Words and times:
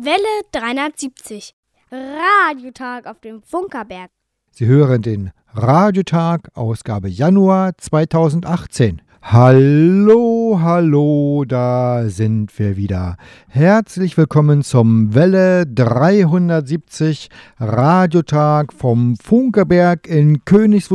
Welle 0.00 0.44
370. 0.52 1.54
Radiotag 1.90 3.06
auf 3.08 3.18
dem 3.18 3.42
Funkerberg. 3.42 4.10
Sie 4.52 4.66
hören 4.66 5.02
den 5.02 5.32
Radiotag, 5.52 6.50
Ausgabe 6.54 7.08
Januar 7.08 7.76
2018. 7.76 9.02
Hallo, 9.22 10.37
hallo, 10.56 11.44
da 11.46 12.08
sind 12.08 12.58
wir 12.58 12.76
wieder. 12.76 13.16
Herzlich 13.48 14.16
willkommen 14.16 14.62
zum 14.62 15.14
Welle 15.14 15.66
370 15.66 17.28
Radiotag 17.58 18.72
vom 18.72 19.16
Funkerberg 19.16 20.06
in 20.06 20.44
Königs 20.44 20.88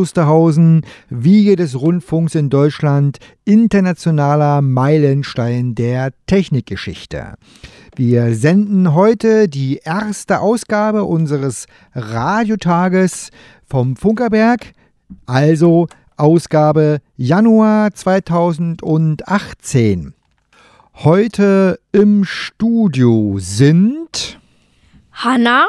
Wiege 1.09 1.55
des 1.55 1.79
Rundfunks 1.79 2.36
in 2.36 2.50
Deutschland, 2.50 3.19
internationaler 3.45 4.61
Meilenstein 4.61 5.75
der 5.75 6.14
Technikgeschichte. 6.25 7.36
Wir 7.95 8.33
senden 8.33 8.93
heute 8.95 9.47
die 9.47 9.78
erste 9.83 10.39
Ausgabe 10.39 11.04
unseres 11.04 11.67
Radiotages 11.93 13.29
vom 13.67 13.95
Funkerberg, 13.95 14.73
also 15.28 15.87
Ausgabe 16.17 16.99
Januar 17.17 17.93
2018. 17.93 20.13
Heute 20.95 21.79
im 21.91 22.23
Studio 22.23 23.37
sind 23.39 24.39
Hanna, 25.11 25.67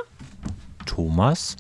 Thomas, 0.87 1.57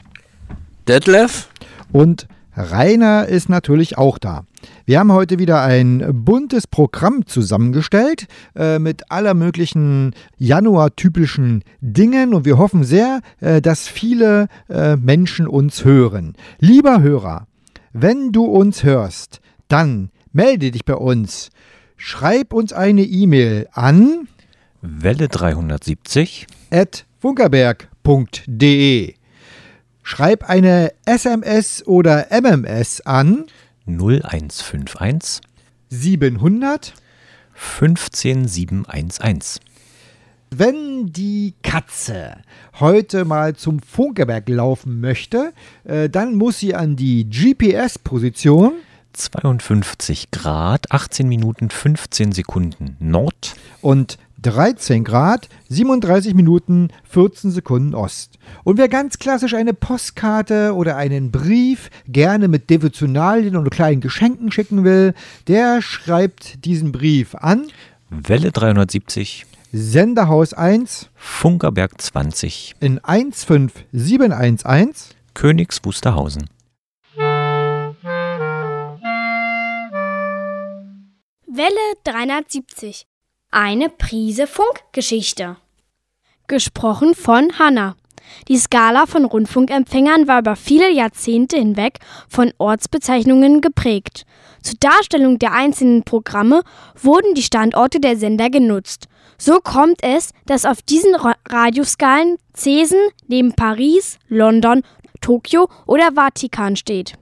Detlef 0.86 1.48
und 1.92 2.28
Rainer 2.56 3.26
ist 3.26 3.48
natürlich 3.48 3.98
auch 3.98 4.18
da. 4.18 4.44
Wir 4.86 5.00
haben 5.00 5.12
heute 5.12 5.38
wieder 5.38 5.62
ein 5.62 6.24
buntes 6.24 6.66
Programm 6.66 7.26
zusammengestellt 7.26 8.26
äh, 8.54 8.78
mit 8.78 9.10
aller 9.10 9.34
möglichen 9.34 10.14
Januar-typischen 10.38 11.64
Dingen 11.80 12.34
und 12.34 12.44
wir 12.44 12.58
hoffen 12.58 12.84
sehr, 12.84 13.20
äh, 13.40 13.60
dass 13.60 13.88
viele 13.88 14.48
äh, 14.68 14.96
Menschen 14.96 15.48
uns 15.48 15.84
hören. 15.84 16.34
Lieber 16.60 17.02
Hörer, 17.02 17.46
wenn 17.94 18.32
du 18.32 18.44
uns 18.44 18.82
hörst, 18.82 19.40
dann 19.68 20.10
melde 20.32 20.72
dich 20.72 20.84
bei 20.84 20.96
uns. 20.96 21.50
Schreib 21.96 22.52
uns 22.52 22.72
eine 22.72 23.02
E-Mail 23.02 23.68
an 23.72 24.26
Welle 24.82 25.28
370 25.28 26.48
at 26.70 27.06
funkerberg.de. 27.20 29.14
Schreib 30.02 30.50
eine 30.50 30.92
SMS 31.06 31.86
oder 31.86 32.26
MMS 32.30 33.00
an 33.02 33.46
0151 33.86 35.40
700 35.88 36.94
15711. 37.54 39.60
Wenn 40.56 41.06
die 41.06 41.54
Katze 41.64 42.36
heute 42.78 43.24
mal 43.24 43.56
zum 43.56 43.80
Funkerberg 43.80 44.48
laufen 44.48 45.00
möchte, 45.00 45.52
äh, 45.82 46.08
dann 46.08 46.36
muss 46.36 46.60
sie 46.60 46.76
an 46.76 46.94
die 46.94 47.28
GPS-Position 47.28 48.74
52 49.14 50.30
Grad, 50.30 50.92
18 50.92 51.26
Minuten 51.28 51.70
15 51.70 52.30
Sekunden 52.30 52.96
Nord. 53.00 53.56
Und 53.80 54.18
13 54.42 55.02
Grad, 55.02 55.48
37 55.70 56.34
Minuten, 56.34 56.90
14 57.02 57.50
Sekunden 57.50 57.94
Ost. 57.96 58.38
Und 58.62 58.78
wer 58.78 58.88
ganz 58.88 59.18
klassisch 59.18 59.54
eine 59.54 59.74
Postkarte 59.74 60.74
oder 60.74 60.96
einen 60.96 61.32
Brief 61.32 61.90
gerne 62.06 62.46
mit 62.46 62.70
Devotionalien 62.70 63.56
und 63.56 63.70
kleinen 63.70 64.00
Geschenken 64.00 64.52
schicken 64.52 64.84
will, 64.84 65.14
der 65.48 65.82
schreibt 65.82 66.64
diesen 66.64 66.92
Brief 66.92 67.34
an. 67.34 67.66
Welle 68.08 68.52
370 68.52 69.46
Senderhaus 69.76 70.54
1 70.54 71.10
Funkerberg 71.16 72.00
20 72.00 72.76
in 72.78 73.00
15711 73.02 75.16
Königs 75.34 75.84
Wusterhausen. 75.84 76.48
Welle 81.48 81.74
370. 82.04 83.08
Eine 83.50 83.88
Prise 83.88 84.46
Funkgeschichte. 84.46 85.56
Gesprochen 86.46 87.16
von 87.16 87.58
Hanna. 87.58 87.96
Die 88.46 88.58
Skala 88.58 89.06
von 89.06 89.24
Rundfunkempfängern 89.24 90.28
war 90.28 90.38
über 90.38 90.54
viele 90.54 90.92
Jahrzehnte 90.92 91.56
hinweg 91.56 91.98
von 92.28 92.52
Ortsbezeichnungen 92.58 93.60
geprägt. 93.60 94.24
Zur 94.62 94.76
Darstellung 94.78 95.40
der 95.40 95.52
einzelnen 95.52 96.04
Programme 96.04 96.62
wurden 96.94 97.34
die 97.34 97.42
Standorte 97.42 97.98
der 97.98 98.16
Sender 98.16 98.50
genutzt. 98.50 99.08
So 99.38 99.60
kommt 99.60 100.02
es, 100.02 100.30
dass 100.46 100.64
auf 100.64 100.82
diesen 100.82 101.14
Radioskalen 101.48 102.36
Cesen 102.56 103.00
neben 103.26 103.54
Paris, 103.54 104.18
London, 104.28 104.82
Tokio 105.20 105.68
oder 105.86 106.12
Vatikan 106.14 106.76
steht. 106.76 107.14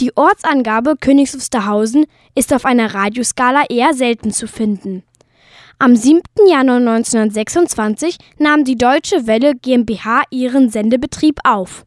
Die 0.00 0.14
Ortsangabe 0.16 0.96
Königs 1.00 1.34
Wusterhausen 1.34 2.04
ist 2.34 2.52
auf 2.52 2.66
einer 2.66 2.92
Radioskala 2.92 3.64
eher 3.70 3.94
selten 3.94 4.30
zu 4.30 4.46
finden. 4.46 5.02
Am 5.78 5.96
7. 5.96 6.20
Januar 6.48 6.76
1926 6.76 8.16
nahm 8.38 8.64
die 8.64 8.76
Deutsche 8.76 9.26
Welle 9.26 9.54
GmbH 9.54 10.22
ihren 10.30 10.70
Sendebetrieb 10.70 11.38
auf. 11.44 11.84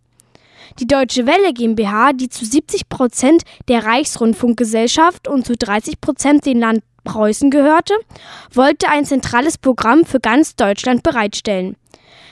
Die 0.79 0.87
Deutsche 0.87 1.25
Welle 1.25 1.53
GmbH, 1.53 2.13
die 2.13 2.29
zu 2.29 2.45
70 2.45 2.87
Prozent 2.87 3.43
der 3.67 3.85
Reichsrundfunkgesellschaft 3.85 5.27
und 5.27 5.45
zu 5.45 5.55
30 5.55 5.99
Prozent 6.01 6.45
dem 6.45 6.59
Land 6.59 6.83
Preußen 7.03 7.51
gehörte, 7.51 7.93
wollte 8.53 8.89
ein 8.89 9.05
zentrales 9.05 9.57
Programm 9.57 10.05
für 10.05 10.19
ganz 10.19 10.55
Deutschland 10.55 11.03
bereitstellen. 11.03 11.75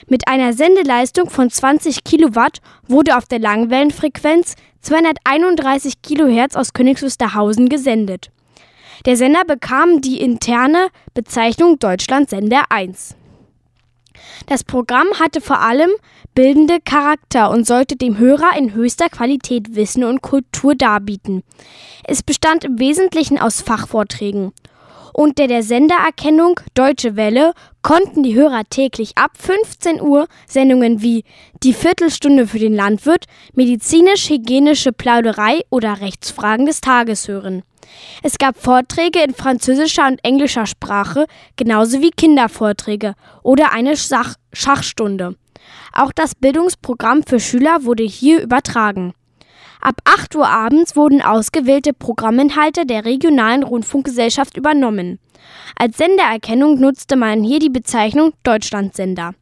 Mit 0.06 0.26
einer 0.26 0.54
Sendeleistung 0.54 1.28
von 1.28 1.50
20 1.50 2.02
Kilowatt 2.04 2.60
wurde 2.86 3.16
auf 3.16 3.26
der 3.26 3.40
Langwellenfrequenz 3.40 4.54
231 4.80 6.00
Kilohertz 6.02 6.56
aus 6.56 6.72
Königs 6.72 7.02
Wusterhausen 7.02 7.68
gesendet. 7.68 8.30
Der 9.06 9.16
Sender 9.16 9.44
bekam 9.44 10.00
die 10.00 10.20
interne 10.20 10.88
Bezeichnung 11.14 11.78
Deutschlandsender 11.78 12.64
1. 12.70 13.17
Das 14.46 14.64
Programm 14.64 15.06
hatte 15.18 15.40
vor 15.40 15.60
allem 15.60 15.90
bildende 16.34 16.78
Charakter 16.84 17.50
und 17.50 17.66
sollte 17.66 17.96
dem 17.96 18.18
Hörer 18.18 18.56
in 18.56 18.74
höchster 18.74 19.08
Qualität 19.08 19.74
Wissen 19.74 20.04
und 20.04 20.22
Kultur 20.22 20.74
darbieten. 20.74 21.42
Es 22.04 22.22
bestand 22.22 22.64
im 22.64 22.78
Wesentlichen 22.78 23.38
aus 23.38 23.60
Fachvorträgen. 23.60 24.52
Unter 25.18 25.48
der 25.48 25.64
Sendererkennung 25.64 26.60
Deutsche 26.74 27.16
Welle 27.16 27.52
konnten 27.82 28.22
die 28.22 28.36
Hörer 28.36 28.62
täglich 28.70 29.18
ab 29.18 29.32
15 29.36 30.00
Uhr 30.00 30.28
Sendungen 30.46 31.02
wie 31.02 31.24
Die 31.64 31.74
Viertelstunde 31.74 32.46
für 32.46 32.60
den 32.60 32.72
Landwirt, 32.72 33.24
medizinisch-hygienische 33.52 34.92
Plauderei 34.92 35.62
oder 35.70 36.00
Rechtsfragen 36.00 36.66
des 36.66 36.80
Tages 36.80 37.26
hören. 37.26 37.64
Es 38.22 38.38
gab 38.38 38.62
Vorträge 38.62 39.18
in 39.18 39.34
französischer 39.34 40.06
und 40.06 40.20
englischer 40.22 40.66
Sprache, 40.66 41.26
genauso 41.56 42.00
wie 42.00 42.10
Kindervorträge 42.10 43.14
oder 43.42 43.72
eine 43.72 43.96
Schach 43.96 44.36
Schachstunde. 44.52 45.34
Auch 45.92 46.12
das 46.12 46.36
Bildungsprogramm 46.36 47.24
für 47.24 47.40
Schüler 47.40 47.82
wurde 47.82 48.04
hier 48.04 48.40
übertragen. 48.40 49.14
Ab 49.80 50.00
8 50.04 50.34
Uhr 50.34 50.48
abends 50.48 50.96
wurden 50.96 51.22
ausgewählte 51.22 51.92
Programminhalte 51.92 52.84
der 52.84 53.04
regionalen 53.04 53.62
Rundfunkgesellschaft 53.62 54.56
übernommen. 54.56 55.20
Als 55.76 55.96
Sendererkennung 55.96 56.80
nutzte 56.80 57.16
man 57.16 57.44
hier 57.44 57.60
die 57.60 57.70
Bezeichnung 57.70 58.32
Deutschlandsender. 58.42 59.34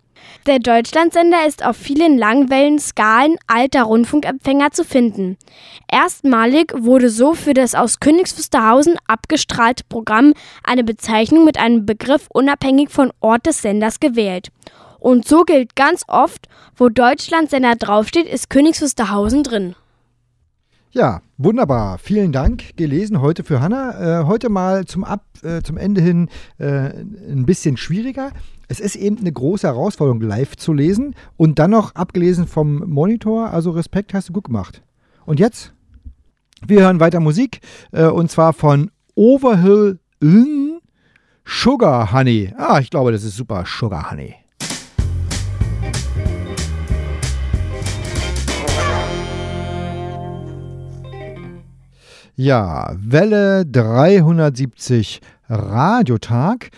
Der 0.46 0.58
Deutschlandsender 0.58 1.46
ist 1.46 1.64
auf 1.64 1.76
vielen 1.76 2.18
Langwellenskalen 2.18 3.36
alter 3.46 3.84
Rundfunkempfänger 3.84 4.72
zu 4.72 4.84
finden. 4.84 5.36
Erstmalig 5.90 6.72
wurde 6.76 7.08
so 7.10 7.34
für 7.34 7.54
das 7.54 7.74
aus 7.74 8.00
Königs 8.00 8.36
Wusterhausen 8.36 8.96
abgestrahlte 9.06 9.84
Programm 9.88 10.34
eine 10.64 10.84
Bezeichnung 10.84 11.44
mit 11.44 11.58
einem 11.58 11.86
Begriff 11.86 12.26
unabhängig 12.28 12.90
von 12.90 13.12
Ort 13.20 13.46
des 13.46 13.62
Senders 13.62 14.00
gewählt. 14.00 14.48
Und 14.98 15.26
so 15.26 15.44
gilt 15.44 15.76
ganz 15.76 16.02
oft, 16.08 16.48
wo 16.76 16.88
Deutschlandsender 16.88 17.76
draufsteht, 17.76 18.26
ist 18.26 18.50
Königs 18.50 18.82
Wusterhausen 18.82 19.42
drin. 19.42 19.76
Ja, 20.96 21.20
wunderbar. 21.36 21.98
Vielen 21.98 22.32
Dank. 22.32 22.74
Gelesen 22.78 23.20
heute 23.20 23.44
für 23.44 23.60
Hanna. 23.60 24.22
Äh, 24.22 24.24
heute 24.24 24.48
mal 24.48 24.86
zum, 24.86 25.04
Ab, 25.04 25.26
äh, 25.42 25.60
zum 25.60 25.76
Ende 25.76 26.00
hin 26.00 26.30
äh, 26.56 26.88
ein 26.88 27.44
bisschen 27.44 27.76
schwieriger. 27.76 28.30
Es 28.68 28.80
ist 28.80 28.96
eben 28.96 29.18
eine 29.18 29.30
große 29.30 29.66
Herausforderung, 29.66 30.22
live 30.22 30.56
zu 30.56 30.72
lesen 30.72 31.14
und 31.36 31.58
dann 31.58 31.72
noch 31.72 31.94
abgelesen 31.94 32.46
vom 32.46 32.78
Monitor. 32.88 33.50
Also 33.50 33.72
Respekt, 33.72 34.14
hast 34.14 34.30
du 34.30 34.32
gut 34.32 34.44
gemacht. 34.44 34.82
Und 35.26 35.38
jetzt? 35.38 35.74
Wir 36.66 36.80
hören 36.80 36.98
weiter 36.98 37.20
Musik 37.20 37.60
äh, 37.92 38.06
und 38.06 38.30
zwar 38.30 38.54
von 38.54 38.90
Overhill 39.14 39.98
Sugar 41.44 42.10
Honey. 42.10 42.54
Ah, 42.56 42.78
ich 42.80 42.88
glaube, 42.88 43.12
das 43.12 43.22
ist 43.22 43.36
super. 43.36 43.64
Sugar 43.66 44.10
Honey. 44.10 44.34
Ja, 52.38 52.94
Welle 52.98 53.64
370 53.64 55.22
Radiotag. 55.48 56.68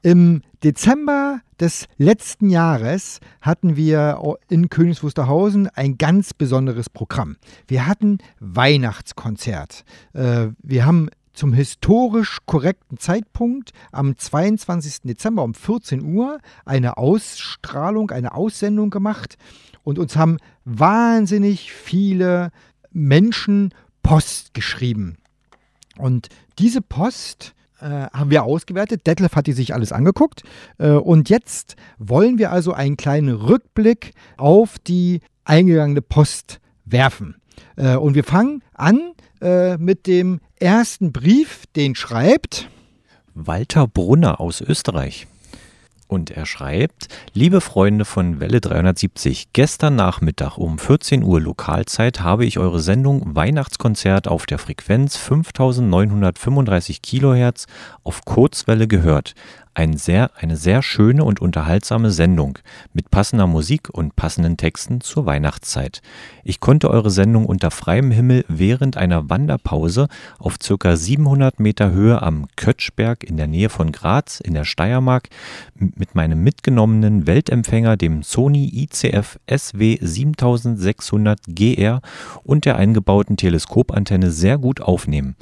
Im 0.00 0.40
Dezember 0.64 1.40
des 1.60 1.86
letzten 1.98 2.48
Jahres 2.48 3.20
hatten 3.42 3.76
wir 3.76 4.22
in 4.48 4.70
Königs 4.70 5.02
Wusterhausen 5.02 5.68
ein 5.68 5.98
ganz 5.98 6.32
besonderes 6.32 6.88
Programm. 6.88 7.36
Wir 7.68 7.86
hatten 7.86 8.20
Weihnachtskonzert. 8.40 9.84
Äh, 10.14 10.46
wir 10.62 10.86
haben 10.86 11.10
zum 11.34 11.52
historisch 11.52 12.38
korrekten 12.46 12.96
Zeitpunkt 12.96 13.72
am 13.90 14.16
22. 14.16 15.02
Dezember 15.02 15.44
um 15.44 15.52
14 15.52 16.02
Uhr 16.02 16.38
eine 16.64 16.96
Ausstrahlung, 16.96 18.12
eine 18.12 18.34
Aussendung 18.34 18.88
gemacht 18.88 19.36
und 19.84 19.98
uns 19.98 20.16
haben 20.16 20.38
wahnsinnig 20.64 21.70
viele 21.70 22.50
Menschen 22.92 23.74
Post 24.02 24.54
geschrieben. 24.54 25.18
Und 25.98 26.28
diese 26.58 26.80
Post 26.80 27.54
äh, 27.80 27.84
haben 28.12 28.30
wir 28.30 28.44
ausgewertet. 28.44 29.06
Detlef 29.06 29.34
hat 29.36 29.46
die 29.46 29.52
sich 29.52 29.74
alles 29.74 29.92
angeguckt. 29.92 30.42
Äh, 30.78 30.90
und 30.90 31.28
jetzt 31.28 31.76
wollen 31.98 32.38
wir 32.38 32.52
also 32.52 32.72
einen 32.72 32.96
kleinen 32.96 33.34
Rückblick 33.34 34.12
auf 34.36 34.78
die 34.78 35.20
eingegangene 35.44 36.02
Post 36.02 36.60
werfen. 36.84 37.36
Äh, 37.76 37.96
und 37.96 38.14
wir 38.14 38.24
fangen 38.24 38.62
an 38.74 39.12
äh, 39.40 39.76
mit 39.76 40.06
dem 40.06 40.40
ersten 40.56 41.12
Brief, 41.12 41.64
den 41.74 41.94
schreibt 41.94 42.68
Walter 43.34 43.88
Brunner 43.88 44.40
aus 44.40 44.60
Österreich. 44.60 45.26
Und 46.12 46.30
er 46.30 46.44
schreibt, 46.44 47.08
liebe 47.32 47.62
Freunde 47.62 48.04
von 48.04 48.38
Welle 48.38 48.60
370, 48.60 49.54
gestern 49.54 49.96
Nachmittag 49.96 50.58
um 50.58 50.78
14 50.78 51.22
Uhr 51.22 51.40
Lokalzeit 51.40 52.20
habe 52.20 52.44
ich 52.44 52.58
eure 52.58 52.80
Sendung 52.80 53.34
Weihnachtskonzert 53.34 54.28
auf 54.28 54.44
der 54.44 54.58
Frequenz 54.58 55.16
5935 55.16 57.00
Kilohertz 57.00 57.66
auf 58.04 58.26
Kurzwelle 58.26 58.88
gehört. 58.88 59.32
Ein 59.74 59.96
sehr, 59.96 60.30
eine 60.36 60.56
sehr 60.58 60.82
schöne 60.82 61.24
und 61.24 61.40
unterhaltsame 61.40 62.10
Sendung 62.10 62.58
mit 62.92 63.10
passender 63.10 63.46
Musik 63.46 63.88
und 63.90 64.14
passenden 64.16 64.58
Texten 64.58 65.00
zur 65.00 65.24
Weihnachtszeit. 65.24 66.02
Ich 66.44 66.60
konnte 66.60 66.90
eure 66.90 67.10
Sendung 67.10 67.46
unter 67.46 67.70
freiem 67.70 68.10
Himmel 68.10 68.44
während 68.48 68.98
einer 68.98 69.30
Wanderpause 69.30 70.08
auf 70.38 70.58
ca. 70.58 70.94
700 70.94 71.58
Meter 71.58 71.90
Höhe 71.90 72.20
am 72.20 72.48
Kötschberg 72.56 73.24
in 73.24 73.38
der 73.38 73.46
Nähe 73.46 73.70
von 73.70 73.92
Graz 73.92 74.40
in 74.40 74.52
der 74.52 74.66
Steiermark 74.66 75.30
mit 75.74 76.14
meinem 76.14 76.42
mitgenommenen 76.42 77.26
Weltempfänger, 77.26 77.96
dem 77.96 78.22
Sony 78.22 78.70
ICF 78.74 79.38
SW 79.50 79.96
7600 80.02 81.40
GR 81.48 82.02
und 82.44 82.66
der 82.66 82.76
eingebauten 82.76 83.38
Teleskopantenne 83.38 84.32
sehr 84.32 84.58
gut 84.58 84.82
aufnehmen. 84.82 85.34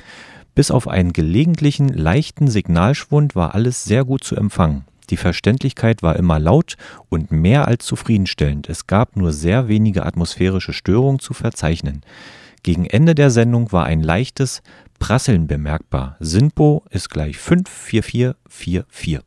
Bis 0.60 0.70
auf 0.70 0.88
einen 0.88 1.14
gelegentlichen 1.14 1.88
leichten 1.88 2.46
Signalschwund 2.46 3.34
war 3.34 3.54
alles 3.54 3.84
sehr 3.84 4.04
gut 4.04 4.22
zu 4.22 4.36
empfangen. 4.36 4.84
Die 5.08 5.16
Verständlichkeit 5.16 6.02
war 6.02 6.16
immer 6.16 6.38
laut 6.38 6.76
und 7.08 7.32
mehr 7.32 7.66
als 7.66 7.86
zufriedenstellend. 7.86 8.68
Es 8.68 8.86
gab 8.86 9.16
nur 9.16 9.32
sehr 9.32 9.68
wenige 9.68 10.04
atmosphärische 10.04 10.74
Störungen 10.74 11.18
zu 11.18 11.32
verzeichnen. 11.32 12.02
Gegen 12.62 12.84
Ende 12.84 13.14
der 13.14 13.30
Sendung 13.30 13.72
war 13.72 13.86
ein 13.86 14.02
leichtes 14.02 14.60
Prasseln 14.98 15.46
bemerkbar. 15.46 16.16
SINPO 16.20 16.84
ist 16.90 17.08
gleich 17.08 17.38
54444. 17.38 19.20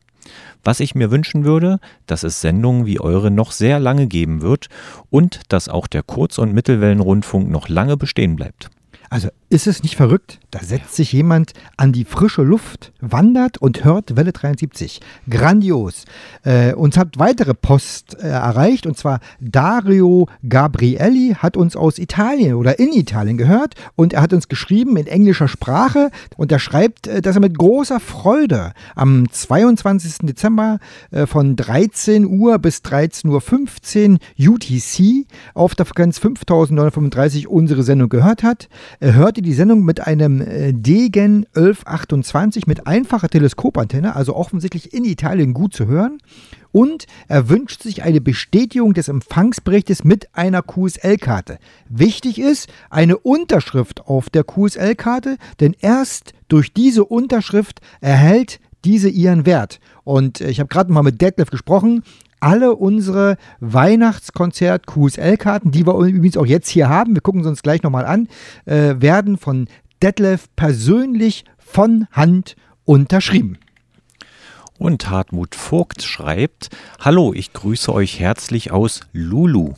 Was 0.63 0.79
ich 0.79 0.93
mir 0.93 1.09
wünschen 1.09 1.45
würde, 1.45 1.79
dass 2.05 2.21
es 2.21 2.41
Sendungen 2.41 2.85
wie 2.85 2.99
eure 2.99 3.31
noch 3.31 3.53
sehr 3.53 3.79
lange 3.79 4.05
geben 4.05 4.43
wird 4.43 4.67
und 5.09 5.41
dass 5.49 5.67
auch 5.67 5.87
der 5.87 6.03
Kurz- 6.03 6.37
und 6.37 6.53
Mittelwellenrundfunk 6.53 7.49
noch 7.49 7.69
lange 7.69 7.97
bestehen 7.97 8.35
bleibt. 8.35 8.69
Also 9.13 9.29
ist 9.53 9.67
es 9.67 9.83
nicht 9.83 9.95
verrückt? 9.95 10.39
Da 10.49 10.59
setzt 10.59 10.95
sich 10.95 11.13
jemand 11.13 11.53
an 11.77 11.93
die 11.93 12.05
frische 12.05 12.41
Luft, 12.41 12.91
wandert 12.99 13.59
und 13.59 13.83
hört 13.83 14.15
Welle 14.15 14.31
73. 14.31 14.99
Grandios. 15.29 16.05
Äh, 16.43 16.73
uns 16.73 16.97
hat 16.97 17.19
weitere 17.19 17.53
Post 17.53 18.17
äh, 18.19 18.27
erreicht 18.27 18.87
und 18.87 18.97
zwar 18.97 19.19
Dario 19.39 20.27
Gabrielli 20.47 21.35
hat 21.37 21.55
uns 21.55 21.75
aus 21.75 21.99
Italien 21.99 22.55
oder 22.55 22.79
in 22.79 22.93
Italien 22.93 23.37
gehört 23.37 23.75
und 23.95 24.13
er 24.13 24.21
hat 24.23 24.33
uns 24.33 24.47
geschrieben 24.47 24.97
in 24.97 25.05
englischer 25.05 25.47
Sprache 25.47 26.09
und 26.35 26.51
er 26.51 26.59
schreibt, 26.59 27.05
äh, 27.07 27.21
dass 27.21 27.35
er 27.35 27.41
mit 27.41 27.57
großer 27.57 27.99
Freude 27.99 28.73
am 28.95 29.29
22. 29.31 30.19
Dezember 30.23 30.79
äh, 31.11 31.27
von 31.27 31.55
13 31.55 32.25
Uhr 32.25 32.57
bis 32.57 32.79
13.15 32.79 34.17
Uhr 34.39 34.53
UTC 34.53 35.27
auf 35.53 35.75
der 35.75 35.85
Frequenz 35.85 36.17
5935 36.17 37.47
unsere 37.47 37.83
Sendung 37.83 38.09
gehört 38.09 38.41
hat. 38.41 38.67
Er 38.99 39.13
hörte 39.13 39.42
die 39.43 39.53
Sendung 39.53 39.83
mit 39.83 40.01
einem 40.01 40.41
äh, 40.41 40.73
Degen 40.73 41.45
1128 41.55 42.67
mit 42.67 42.87
einfacher 42.87 43.29
Teleskopantenne, 43.29 44.15
also 44.15 44.35
offensichtlich 44.35 44.93
in 44.93 45.05
Italien 45.05 45.53
gut 45.53 45.73
zu 45.73 45.87
hören. 45.87 46.17
Und 46.71 47.05
er 47.27 47.49
wünscht 47.49 47.83
sich 47.83 48.01
eine 48.01 48.19
Bestätigung 48.19 48.93
des 48.93 49.07
Empfangsberichtes 49.07 50.03
mit 50.03 50.35
einer 50.35 50.63
QSL-Karte. 50.63 51.59
Wichtig 51.87 52.39
ist 52.39 52.67
eine 52.89 53.17
Unterschrift 53.17 54.07
auf 54.07 54.31
der 54.31 54.43
QSL-Karte, 54.43 55.37
denn 55.59 55.75
erst 55.79 56.33
durch 56.47 56.73
diese 56.73 57.05
Unterschrift 57.05 57.79
erhält 58.01 58.59
diese 58.85 59.09
ihren 59.09 59.45
Wert. 59.45 59.79
Und 60.03 60.41
äh, 60.41 60.49
ich 60.49 60.59
habe 60.59 60.69
gerade 60.69 60.91
mal 60.91 61.03
mit 61.03 61.21
Detlef 61.21 61.49
gesprochen 61.49 62.03
alle 62.43 62.75
unsere 62.75 63.37
Weihnachtskonzert 63.61 64.85
QSL-Karten, 64.85 65.71
die 65.71 65.87
wir 65.87 65.95
übrigens 65.95 66.37
auch 66.37 66.45
jetzt 66.45 66.69
hier 66.69 66.89
haben, 66.89 67.15
wir 67.15 67.21
gucken 67.21 67.41
sie 67.41 67.49
uns 67.49 67.63
gleich 67.63 67.83
nochmal 67.83 68.05
an, 68.05 68.27
äh, 68.65 68.95
werden 68.99 69.37
von 69.37 69.67
Detlef 70.01 70.47
persönlich 70.55 71.45
von 71.57 72.07
Hand 72.11 72.55
unterschrieben. 72.83 73.57
Und 74.77 75.09
Hartmut 75.09 75.55
Vogt 75.55 76.03
schreibt, 76.03 76.69
Hallo, 76.99 77.33
ich 77.33 77.53
grüße 77.53 77.93
euch 77.93 78.19
herzlich 78.19 78.71
aus 78.71 78.99
Lulu. 79.13 79.75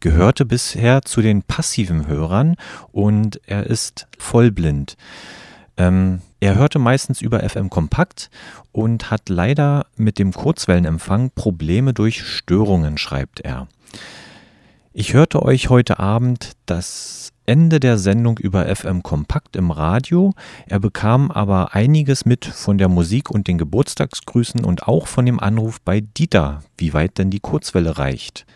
Gehörte 0.00 0.46
bisher 0.46 1.02
zu 1.02 1.20
den 1.20 1.42
passiven 1.42 2.06
Hörern 2.06 2.56
und 2.92 3.40
er 3.46 3.66
ist 3.66 4.06
vollblind. 4.18 4.96
Ähm, 5.76 6.20
er 6.40 6.54
hörte 6.54 6.78
meistens 6.78 7.20
über 7.20 7.48
FM 7.48 7.70
Kompakt 7.70 8.30
und 8.72 9.10
hat 9.10 9.28
leider 9.28 9.86
mit 9.96 10.18
dem 10.18 10.32
Kurzwellenempfang 10.32 11.30
Probleme 11.34 11.94
durch 11.94 12.22
Störungen, 12.22 12.98
schreibt 12.98 13.40
er. 13.40 13.68
Ich 14.92 15.14
hörte 15.14 15.42
euch 15.42 15.70
heute 15.70 15.98
Abend 15.98 16.52
das 16.66 17.32
Ende 17.46 17.80
der 17.80 17.98
Sendung 17.98 18.38
über 18.38 18.74
FM 18.74 19.02
Kompakt 19.02 19.56
im 19.56 19.70
Radio. 19.70 20.32
Er 20.66 20.80
bekam 20.80 21.30
aber 21.30 21.74
einiges 21.74 22.24
mit 22.24 22.44
von 22.44 22.78
der 22.78 22.88
Musik 22.88 23.30
und 23.30 23.48
den 23.48 23.58
Geburtstagsgrüßen 23.58 24.64
und 24.64 24.88
auch 24.88 25.08
von 25.08 25.26
dem 25.26 25.40
Anruf 25.40 25.80
bei 25.80 26.00
Dieter, 26.00 26.62
wie 26.78 26.94
weit 26.94 27.18
denn 27.18 27.30
die 27.30 27.40
Kurzwelle 27.40 27.98
reicht. 27.98 28.46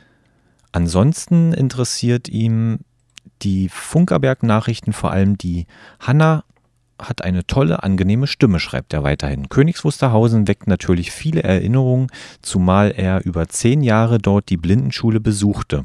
Ansonsten 0.72 1.52
interessiert 1.52 2.28
ihm 2.28 2.78
die 3.42 3.68
Funkerberg-Nachrichten, 3.68 4.92
vor 4.92 5.10
allem 5.10 5.38
die 5.38 5.66
Hanna 6.00 6.44
hat 6.98 7.22
eine 7.22 7.46
tolle, 7.46 7.82
angenehme 7.82 8.26
Stimme, 8.26 8.60
schreibt 8.60 8.92
er 8.92 9.02
weiterhin. 9.02 9.48
Königs 9.48 9.84
Wusterhausen 9.84 10.48
weckt 10.48 10.66
natürlich 10.66 11.10
viele 11.12 11.42
Erinnerungen, 11.42 12.08
zumal 12.42 12.92
er 12.96 13.24
über 13.24 13.48
zehn 13.48 13.82
Jahre 13.82 14.18
dort 14.18 14.48
die 14.48 14.56
Blindenschule 14.56 15.20
besuchte. 15.20 15.84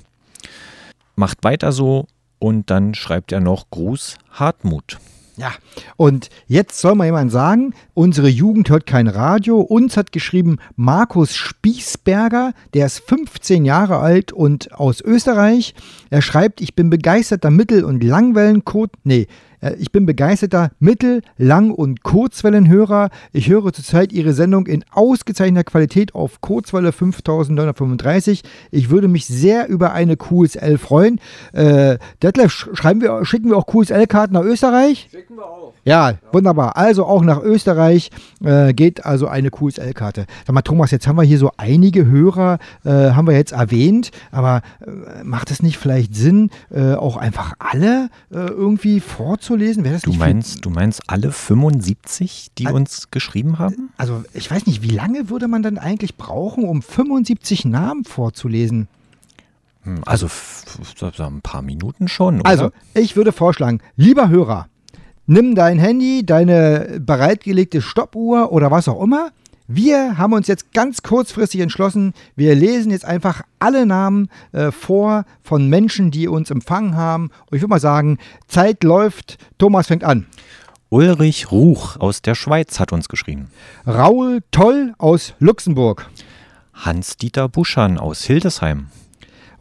Macht 1.16 1.44
weiter 1.44 1.72
so 1.72 2.08
und 2.40 2.70
dann 2.70 2.96
schreibt 2.96 3.32
er 3.32 3.40
noch 3.40 3.70
Gruß 3.70 4.18
Hartmut. 4.32 4.98
Ja, 5.36 5.52
und 5.98 6.30
jetzt 6.46 6.80
soll 6.80 6.94
mal 6.94 7.06
jemand 7.06 7.32
sagen, 7.32 7.74
unsere 7.96 8.28
Jugend 8.28 8.70
hört 8.70 8.86
kein 8.86 9.08
Radio. 9.08 9.62
Uns 9.62 9.98
hat 9.98 10.12
geschrieben 10.12 10.58
Markus 10.76 11.36
Spießberger, 11.36 12.54
der 12.76 12.86
ist 12.86 13.00
15 13.00 13.66
Jahre 13.66 13.98
alt 13.98 14.32
und 14.32 14.74
aus 14.74 15.02
Österreich. 15.02 15.74
Er 16.12 16.22
schreibt, 16.22 16.62
ich 16.62 16.76
bin 16.76 16.92
begeisterter 16.92 17.50
Mittel- 17.50 17.84
und 17.84 18.04
Langwellencode. 18.04 18.92
Nee, 19.04 19.28
ich 19.80 19.92
bin 19.92 20.06
begeisterter 20.06 20.72
Mittel-, 20.80 21.22
Lang- 21.38 21.72
und 21.72 22.04
Kurzwellenhörer. 22.04 23.10
Ich 23.32 23.50
höre 23.50 23.72
zurzeit 23.72 24.12
Ihre 24.12 24.34
Sendung 24.34 24.68
in 24.68 24.84
ausgezeichneter 24.92 25.64
Qualität 25.64 26.16
auf 26.16 26.42
Kurzwelle 26.42 26.92
5935. 26.92 28.44
Ich 28.72 28.90
würde 28.90 29.08
mich 29.08 29.26
sehr 29.26 29.70
über 29.70 29.94
eine 29.94 30.18
QSL 30.18 30.78
freuen. 30.78 31.20
Äh, 31.54 31.98
Detlef, 32.22 32.52
schreiben 32.52 33.02
wir, 33.02 33.26
schicken 33.26 33.50
wir 33.50 33.58
auch 33.58 33.68
QSL-Karten 33.68 34.34
nach 34.34 34.44
Österreich? 34.44 35.08
Schicken 35.12 35.36
wir 35.36 35.46
auch. 35.46 35.74
Ja, 35.86 36.12
ja, 36.12 36.18
wunderbar. 36.32 36.78
Also 36.78 37.06
auch 37.06 37.24
nach 37.24 37.42
Österreich 37.42 38.10
äh, 38.44 38.74
geht 38.74 39.06
also 39.06 39.28
eine 39.28 39.52
QSL-Karte. 39.52 40.26
Sag 40.46 40.54
mal, 40.54 40.62
Thomas, 40.62 40.92
jetzt 40.92 41.08
haben 41.08 41.18
wir 41.18 41.24
hier 41.24 41.38
so 41.38 41.52
einige 41.58 42.06
Hörer, 42.06 42.58
äh, 42.84 42.90
haben 42.90 43.28
wir 43.28 43.36
jetzt 43.36 43.52
erwähnt, 43.52 44.12
aber 44.32 44.62
äh, 44.82 45.24
macht 45.24 45.52
es 45.52 45.62
nicht 45.62 45.78
vielleicht 45.78 46.16
Sinn, 46.16 46.50
äh, 46.72 46.94
auch 46.94 47.18
einfach 47.18 47.54
alle 47.60 48.10
irgendwie 48.32 49.00
vorzunehmen? 49.00 49.53
Vorzulesen? 49.54 49.84
Wäre 49.84 49.94
das 49.96 50.02
du 50.04 50.14
meinst, 50.14 50.66
du 50.66 50.70
meinst 50.70 51.02
alle 51.08 51.32
75, 51.32 52.52
die 52.58 52.66
also, 52.66 52.76
uns 52.76 53.12
geschrieben 53.12 53.60
haben? 53.60 53.90
Also 53.98 54.24
ich 54.34 54.50
weiß 54.50 54.66
nicht, 54.66 54.82
wie 54.82 54.90
lange 54.90 55.30
würde 55.30 55.48
man 55.48 55.64
dann 55.64 55.78
eigentlich 55.78 56.18
brauchen, 56.18 56.66
um 56.66 56.82
75 56.82 57.66
Namen 57.66 58.04
vorzulesen? 58.04 58.88
Hm, 59.84 60.02
also 60.06 60.28
ein 61.20 61.42
paar 61.42 61.62
Minuten 61.62 62.08
schon. 62.08 62.42
Oder? 62.42 62.50
Also 62.50 62.72
ich 62.94 63.16
würde 63.16 63.32
vorschlagen, 63.32 63.80
lieber 63.96 64.30
Hörer, 64.30 64.68
nimm 65.26 65.56
dein 65.56 65.78
Handy, 65.78 66.26
deine 66.26 67.00
bereitgelegte 67.00 67.82
Stoppuhr 67.82 68.52
oder 68.52 68.72
was 68.72 68.88
auch 68.88 69.02
immer, 69.02 69.32
Wir 69.68 70.18
haben 70.18 70.34
uns 70.34 70.48
jetzt 70.48 70.74
ganz 70.74 71.04
kurzfristig 71.04 71.62
entschlossen, 71.62 72.14
wir 72.36 72.54
lesen 72.54 72.92
jetzt 72.92 73.06
einfach 73.06 73.44
alle 73.60 73.86
Namen 73.86 74.28
äh, 74.52 74.72
vor 74.72 75.24
von 75.42 75.70
Menschen, 75.70 76.12
die 76.12 76.28
uns 76.28 76.52
empfangen 76.52 76.98
haben. 76.98 77.32
Und 77.50 77.56
ich 77.56 77.62
würde 77.62 77.70
mal 77.70 77.80
sagen, 77.80 78.18
Zeit 78.48 78.84
läuft. 78.84 79.38
Thomas 79.58 79.88
fängt 79.88 80.04
an. 80.04 80.26
Ulrich 80.90 81.52
Ruch 81.52 81.98
aus 81.98 82.22
der 82.22 82.36
Schweiz 82.36 82.80
hat 82.80 82.92
uns 82.92 83.08
geschrieben. 83.08 83.50
Raul 83.88 84.42
Toll 84.52 84.94
aus 84.98 85.34
Luxemburg. 85.40 86.10
Hans-Dieter 86.74 87.48
Buschan 87.48 87.98
aus 87.98 88.24
Hildesheim. 88.26 88.88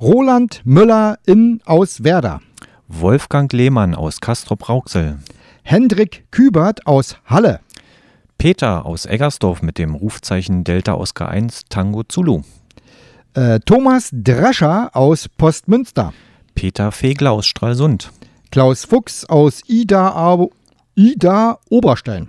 Roland 0.01 0.63
Müller 0.65 1.19
in 1.27 1.61
aus 1.65 2.03
Werder. 2.03 2.41
Wolfgang 2.89 3.53
Lehmann 3.53 3.95
aus 3.95 4.21
Castrop-Rauxel. 4.21 5.21
Hendrik 5.63 6.25
Kübert 6.33 6.87
aus 6.89 7.17
Halle. 7.25 7.61
Peter 8.39 8.85
aus 8.87 9.07
Eggersdorf 9.07 9.63
mit 9.63 9.79
dem 9.79 9.95
Rufzeichen 9.95 10.65
Delta 10.65 10.95
Oscar 10.95 11.29
1 11.29 11.63
Tango 11.69 12.03
Zulu. 12.03 12.43
Äh, 13.35 13.61
Thomas 13.61 14.11
Drescher 14.13 14.91
aus 14.95 15.29
Postmünster. 15.29 16.13
Peter 16.55 16.93
Fegler 16.93 17.33
aus 17.33 17.47
Stralsund. 17.47 18.11
Klaus 18.51 18.85
Fuchs 18.85 19.25
aus 19.25 19.63
Ida, 19.67 20.37
Ida 20.95 21.59
Oberstein. 21.71 22.29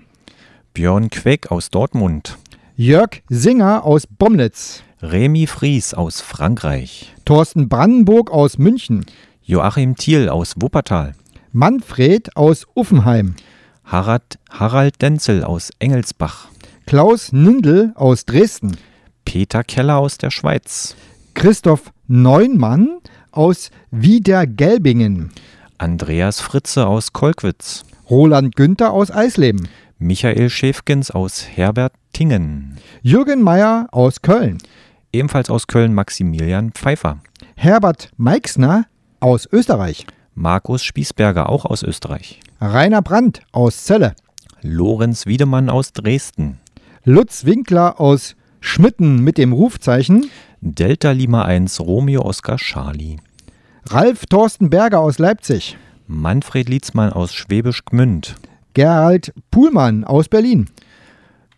Björn 0.74 1.10
Queck 1.10 1.52
aus 1.52 1.70
Dortmund. 1.70 2.38
Jörg 2.76 3.22
Singer 3.30 3.84
aus 3.84 4.08
Bomnitz. 4.08 4.84
Remy 5.02 5.48
Fries 5.48 5.94
aus 5.94 6.22
Frankreich. 6.22 7.14
Thorsten 7.26 7.68
Brandenburg 7.68 8.32
aus 8.32 8.58
München. 8.58 9.06
Joachim 9.44 9.96
Thiel 9.96 10.30
aus 10.30 10.56
Wuppertal. 10.58 11.14
Manfred 11.52 12.36
aus 12.38 12.66
Uffenheim. 12.74 13.36
Harald, 13.84 14.40
Harald 14.50 15.02
Denzel 15.02 15.44
aus 15.44 15.72
Engelsbach. 15.80 16.48
Klaus 16.86 17.32
Nindel 17.32 17.92
aus 17.96 18.26
Dresden. 18.26 18.78
Peter 19.26 19.64
Keller 19.64 19.98
aus 19.98 20.18
der 20.18 20.32
Schweiz. 20.32 20.96
Christoph 21.34 21.92
Neunmann 22.08 23.00
aus 23.32 23.72
Wiedergelbingen. 23.92 25.32
Andreas 25.78 26.40
Fritze 26.40 26.88
aus 26.88 27.14
Kolkwitz. 27.14 27.84
Roland 28.10 28.56
Günther 28.56 28.92
aus 28.92 29.12
Eisleben. 29.12 29.68
Michael 29.98 30.50
Schäfgens 30.50 31.12
aus 31.12 31.48
Herbertingen. 31.48 32.78
Jürgen 33.02 33.42
Meyer 33.42 33.88
aus 33.92 34.22
Köln. 34.22 34.58
Ebenfalls 35.12 35.50
aus 35.50 35.68
Köln 35.68 35.94
Maximilian 35.94 36.72
Pfeiffer. 36.72 37.20
Herbert 37.56 38.12
Meixner 38.18 38.86
aus 39.20 39.48
Österreich. 39.52 40.06
Markus 40.36 40.84
Spießberger 40.84 41.50
auch 41.50 41.66
aus 41.66 41.84
Österreich. 41.84 42.40
Rainer 42.66 43.02
Brandt 43.02 43.42
aus 43.52 43.84
Celle. 43.84 44.16
Lorenz 44.62 45.26
Wiedemann 45.26 45.70
aus 45.70 45.92
Dresden. 45.92 46.62
Lutz 47.04 47.44
Winkler 47.44 48.00
aus 48.00 48.38
Schmitten 48.62 49.22
mit 49.22 49.38
dem 49.38 49.52
Rufzeichen. 49.52 50.30
Delta 50.62 51.12
Lima 51.12 51.44
1 51.44 51.82
Romeo 51.82 52.22
Oscar 52.22 52.56
Charlie. 52.56 53.18
Ralf 53.88 54.28
Thorsten 54.28 54.70
Berger 54.70 55.02
aus 55.02 55.20
Leipzig. 55.20 55.78
Manfred 56.08 56.70
Lietzmann 56.70 57.12
aus 57.12 57.34
Schwäbisch 57.34 57.84
Gmünd. 57.84 58.36
Gerald 58.74 59.34
Puhlmann 59.52 60.06
aus 60.06 60.30
Berlin. 60.30 60.70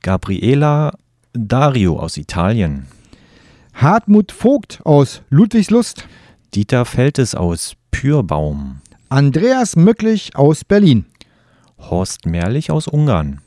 Gabriela 0.02 0.92
Dario 1.34 2.00
aus 2.00 2.18
Italien. 2.18 2.88
Hartmut 3.76 4.32
Vogt 4.32 4.82
aus 4.84 5.22
Ludwigslust. 5.30 6.08
Dieter 6.56 6.84
Feltes 6.84 7.36
aus 7.36 7.76
Pürbaum. 7.92 8.82
Andreas 9.16 9.78
Möcklich 9.78 10.36
aus 10.36 10.66
Berlin. 10.66 11.06
Horst 11.78 12.26
Merlich 12.26 12.70
aus 12.70 12.86
Ungarn. 12.86 13.40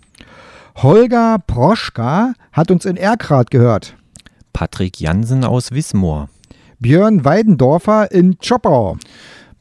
Holger 0.77 1.37
Proschka 1.47 2.33
hat 2.53 2.71
uns 2.71 2.87
in 2.87 2.97
Erkrath 2.97 3.51
gehört. 3.51 3.95
Patrick 4.55 4.99
Jansen 4.99 5.45
aus 5.45 5.73
Wismor. 5.73 6.31
Björn 6.79 7.23
Weidendorfer 7.23 8.11
in 8.11 8.41
Zschopau. 8.41 8.97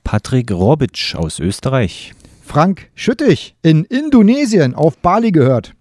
Patrick 0.05 0.49
Robitsch 0.49 1.13
aus 1.13 1.39
Österreich. 1.39 2.13
Frank 2.41 2.89
Schüttich 2.95 3.57
in 3.61 3.83
Indonesien 3.83 4.75
auf 4.75 4.97
Bali 4.99 5.33
gehört. 5.33 5.73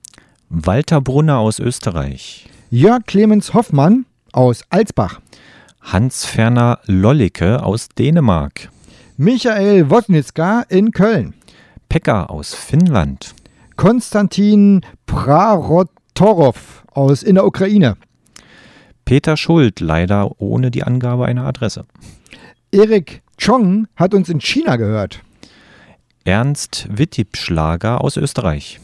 Walter 0.49 1.01
Brunner 1.01 1.39
aus 1.39 1.61
Österreich. 1.61 2.49
Jörg 2.69 3.07
Clemens 3.07 3.55
Hoffmann 3.55 4.07
aus 4.33 4.65
Alsbach. 4.71 5.21
Hans-Ferner 5.83 6.81
Lollicke 6.87 7.63
aus 7.63 7.91
Dänemark. 7.91 8.71
Michael 9.19 9.89
Woznitzka 9.89 10.67
in 10.69 10.91
Köln. 10.91 11.33
Pekka 11.89 12.25
aus 12.25 12.53
Finnland. 12.53 13.35
Konstantin 13.77 14.83
Prarotorov 15.07 16.85
aus 16.93 17.23
in 17.23 17.37
der 17.37 17.47
Ukraine. 17.47 17.97
Peter 19.07 19.39
Schuld, 19.39 19.81
leider 19.81 20.39
ohne 20.39 20.71
die 20.71 20.83
Angabe 20.83 21.25
einer 21.25 21.47
Adresse. 21.47 21.87
Erik 22.71 23.23
Chong 23.39 23.89
hat 23.97 24.13
uns 24.13 24.29
in 24.29 24.43
China 24.43 24.77
gehört. 24.77 25.23
Ernst 26.27 26.87
Wittipschlager 26.91 28.05
aus 28.05 28.19
Österreich. 28.19 28.81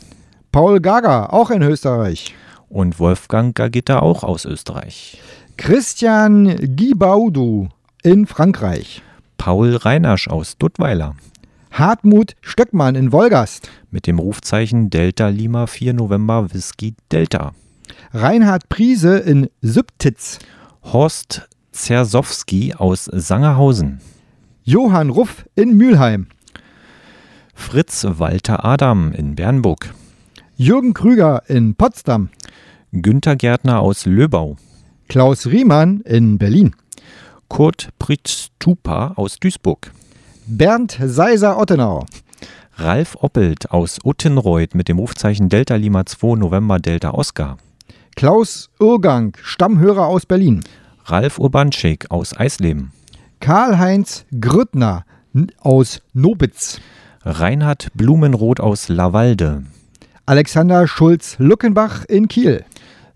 Paul 0.50 0.80
Gaga, 0.80 1.26
auch 1.26 1.50
in 1.50 1.60
Österreich. 1.60 2.34
Und 2.70 2.98
Wolfgang 2.98 3.54
Gagitta 3.54 3.98
auch 3.98 4.22
aus 4.22 4.46
Österreich. 4.46 5.20
Christian 5.58 6.56
Gibaudu 6.74 7.68
in 8.02 8.26
Frankreich. 8.26 9.02
Paul 9.38 9.76
Reinasch 9.76 10.28
aus 10.28 10.58
Duttweiler. 10.58 11.16
Hartmut 11.72 12.34
Stöckmann 12.42 12.94
in 12.94 13.12
Wolgast. 13.12 13.68
Mit 13.90 14.06
dem 14.06 14.18
Rufzeichen 14.18 14.90
Delta 14.90 15.28
Lima 15.28 15.66
4 15.66 15.94
November 15.94 16.52
Whisky 16.52 16.94
Delta. 17.10 17.52
Reinhard 18.12 18.68
Priese 18.68 19.18
in 19.18 19.48
Sübtitz. 19.62 20.38
Horst 20.82 21.48
Zersowski 21.72 22.74
aus 22.74 23.06
Sangerhausen. 23.06 24.00
Johann 24.64 25.10
Ruff 25.10 25.46
in 25.54 25.76
Mülheim. 25.76 26.26
Fritz 27.54 28.06
Walter 28.06 28.64
Adam 28.64 29.12
in 29.12 29.34
Bernburg. 29.34 29.94
Jürgen 30.56 30.94
Krüger 30.94 31.42
in 31.48 31.74
Potsdam. 31.74 32.28
Günter 32.92 33.36
Gärtner 33.36 33.80
aus 33.80 34.04
Löbau. 34.04 34.56
Klaus 35.08 35.46
Riemann 35.46 36.00
in 36.02 36.38
Berlin. 36.38 36.76
Kurt 37.52 37.90
Pritztupa 37.98 39.12
aus 39.16 39.38
Duisburg. 39.38 39.92
Bernd 40.46 40.98
Seiser-Ottenau. 40.98 42.06
Ralf 42.76 43.18
Oppelt 43.20 43.70
aus 43.70 43.98
Uttenreuth 44.02 44.74
mit 44.74 44.88
dem 44.88 44.98
Rufzeichen 44.98 45.50
Delta 45.50 45.74
Lima 45.74 46.06
2 46.06 46.36
November 46.36 46.78
Delta 46.78 47.10
Oscar. 47.10 47.58
Klaus 48.16 48.70
Urgang, 48.80 49.36
Stammhörer 49.42 50.06
aus 50.06 50.24
Berlin. 50.24 50.64
Ralf 51.04 51.38
Urbanschik 51.38 52.10
aus 52.10 52.34
Eisleben. 52.34 52.90
Karl-Heinz 53.40 54.24
Grüttner 54.40 55.04
aus 55.60 56.00
Nobitz. 56.14 56.80
Reinhard 57.20 57.88
Blumenroth 57.92 58.60
aus 58.60 58.88
Lavalde. 58.88 59.64
Alexander 60.24 60.88
Schulz-Luckenbach 60.88 62.06
in 62.06 62.28
Kiel. 62.28 62.64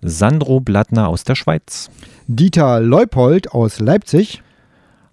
Sandro 0.02 0.60
Blattner 0.60 1.08
aus 1.08 1.24
der 1.24 1.34
Schweiz. 1.34 1.90
Dieter 2.26 2.80
Leupold 2.80 3.52
aus 3.52 3.80
Leipzig. 3.80 4.42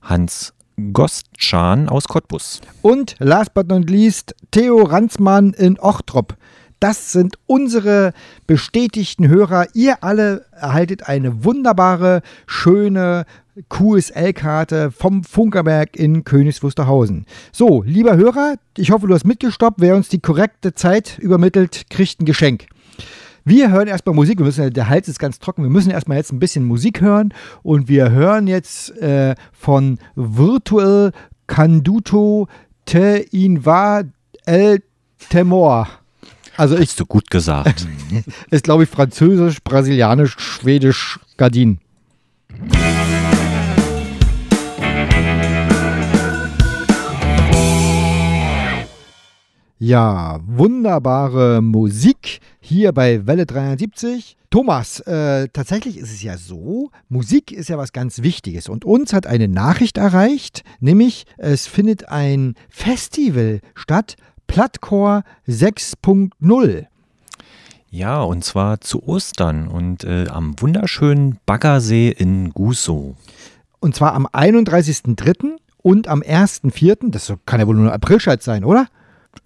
Hans 0.01 0.53
Gostschan 0.91 1.87
aus 1.89 2.07
Cottbus. 2.07 2.61
Und 2.81 3.15
last 3.19 3.53
but 3.53 3.67
not 3.67 3.89
least 3.89 4.35
Theo 4.51 4.81
Ranzmann 4.83 5.53
in 5.53 5.79
Ochtrop. 5.79 6.35
Das 6.79 7.13
sind 7.13 7.37
unsere 7.45 8.11
bestätigten 8.45 9.29
Hörer. 9.29 9.67
Ihr 9.73 10.03
alle 10.03 10.45
erhaltet 10.51 11.07
eine 11.07 11.45
wunderbare, 11.45 12.21
schöne 12.45 13.25
QSL-Karte 13.69 14.91
vom 14.91 15.23
Funkerberg 15.23 15.95
in 15.95 16.23
Königs 16.23 16.63
Wusterhausen. 16.63 17.25
So, 17.51 17.83
lieber 17.83 18.17
Hörer, 18.17 18.55
ich 18.75 18.91
hoffe, 18.91 19.07
du 19.07 19.13
hast 19.13 19.25
mitgestoppt. 19.25 19.79
Wer 19.79 19.95
uns 19.95 20.09
die 20.09 20.19
korrekte 20.19 20.73
Zeit 20.73 21.19
übermittelt, 21.19 21.89
kriegt 21.89 22.19
ein 22.19 22.25
Geschenk. 22.25 22.65
Wir 23.45 23.71
hören 23.71 23.87
erstmal 23.87 24.15
Musik. 24.15 24.39
Wir 24.39 24.45
müssen, 24.45 24.71
der 24.71 24.87
Hals 24.87 25.09
ist 25.09 25.19
ganz 25.19 25.37
trocken. 25.37 25.63
Wir 25.63 25.69
müssen 25.69 25.91
erstmal 25.91 26.17
jetzt 26.17 26.31
ein 26.31 26.39
bisschen 26.39 26.63
Musik 26.63 27.01
hören. 27.01 27.33
Und 27.61 27.89
wir 27.89 28.11
hören 28.11 28.47
jetzt 28.47 28.95
äh, 29.01 29.35
von 29.51 29.99
Virtual 30.15 31.11
Canduto 31.47 32.47
Te 32.85 33.25
Inva 33.31 34.03
El 34.45 34.81
Temor. 35.29 35.89
Also 36.55 36.75
ich, 36.75 36.91
Hast 36.91 36.99
du 37.01 37.05
gut 37.05 37.29
gesagt. 37.29 37.85
ist, 38.49 38.63
glaube 38.63 38.83
ich, 38.83 38.89
französisch, 38.89 39.57
brasilianisch, 39.61 40.35
schwedisch, 40.37 41.19
Gardin. 41.35 41.79
Ja, 49.79 50.39
wunderbare 50.45 51.61
Musik 51.61 52.39
hier 52.63 52.93
bei 52.93 53.27
Welle 53.27 53.45
73. 53.45 54.37
Thomas, 54.49 55.01
äh, 55.01 55.49
tatsächlich 55.51 55.97
ist 55.97 56.13
es 56.13 56.23
ja 56.23 56.37
so, 56.37 56.91
Musik 57.09 57.51
ist 57.51 57.69
ja 57.69 57.77
was 57.77 57.91
ganz 57.91 58.21
Wichtiges 58.21 58.69
und 58.69 58.85
uns 58.85 59.11
hat 59.11 59.27
eine 59.27 59.47
Nachricht 59.49 59.97
erreicht, 59.97 60.63
nämlich 60.79 61.25
es 61.37 61.67
findet 61.67 62.09
ein 62.09 62.55
Festival 62.69 63.59
statt, 63.75 64.15
Plattcore 64.47 65.23
6.0. 65.47 66.85
Ja, 67.89 68.21
und 68.21 68.45
zwar 68.45 68.79
zu 68.79 69.03
Ostern 69.03 69.67
und 69.67 70.05
äh, 70.05 70.27
am 70.29 70.59
wunderschönen 70.59 71.39
Baggersee 71.45 72.09
in 72.09 72.51
Gusow. 72.51 73.15
Und 73.81 73.95
zwar 73.95 74.13
am 74.13 74.25
31.03. 74.25 75.57
und 75.81 76.07
am 76.07 76.21
1.04. 76.21 77.11
Das 77.11 77.33
kann 77.45 77.59
ja 77.59 77.67
wohl 77.67 77.75
nur 77.75 77.87
ein 77.87 77.93
Aprilscheiß 77.93 78.43
sein, 78.43 78.63
oder? 78.63 78.87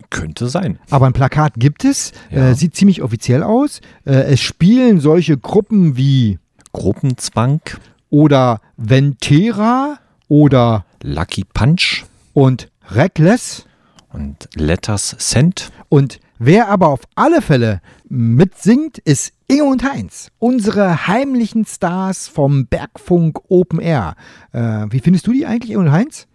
Könnte 0.09 0.47
sein. 0.47 0.79
Aber 0.89 1.05
ein 1.07 1.13
Plakat 1.13 1.53
gibt 1.57 1.83
es, 1.83 2.13
Ja. 2.31 2.49
äh, 2.49 2.55
sieht 2.55 2.75
ziemlich 2.75 3.01
offiziell 3.01 3.43
aus. 3.43 3.81
Äh, 4.05 4.13
es 4.33 4.39
spielen 4.41 4.99
solche 4.99 5.37
Gruppen 5.37 5.97
wie 5.97 6.39
Gruppenzwang, 6.73 7.61
oder 8.09 8.61
Ventera 8.77 9.97
oder 10.27 10.85
Lucky 11.03 11.43
Punch 11.43 12.05
und 12.33 12.69
Reckless. 12.89 13.65
und 14.13 14.47
Letters 14.55 15.15
Sent. 15.19 15.69
Und 15.89 16.19
wer 16.39 16.69
aber 16.69 16.87
auf 16.87 17.01
alle 17.15 17.41
Fälle 17.41 17.81
mitsingt, 18.07 18.97
ist 18.99 19.33
Inge 19.49 19.65
und 19.65 19.83
Heinz, 19.83 20.31
unsere 20.39 21.07
heimlichen 21.07 21.65
Stars 21.65 22.27
vom 22.29 22.67
Bergfunk 22.67 23.39
Open 23.49 23.79
Air. 23.79 24.15
Äh, 24.53 24.85
wie 24.89 24.99
findest 25.01 25.27
du 25.27 25.33
die 25.33 25.45
eigentlich, 25.45 25.71
Inge 25.71 25.79
und 25.81 25.91
Heinz? 25.91 26.27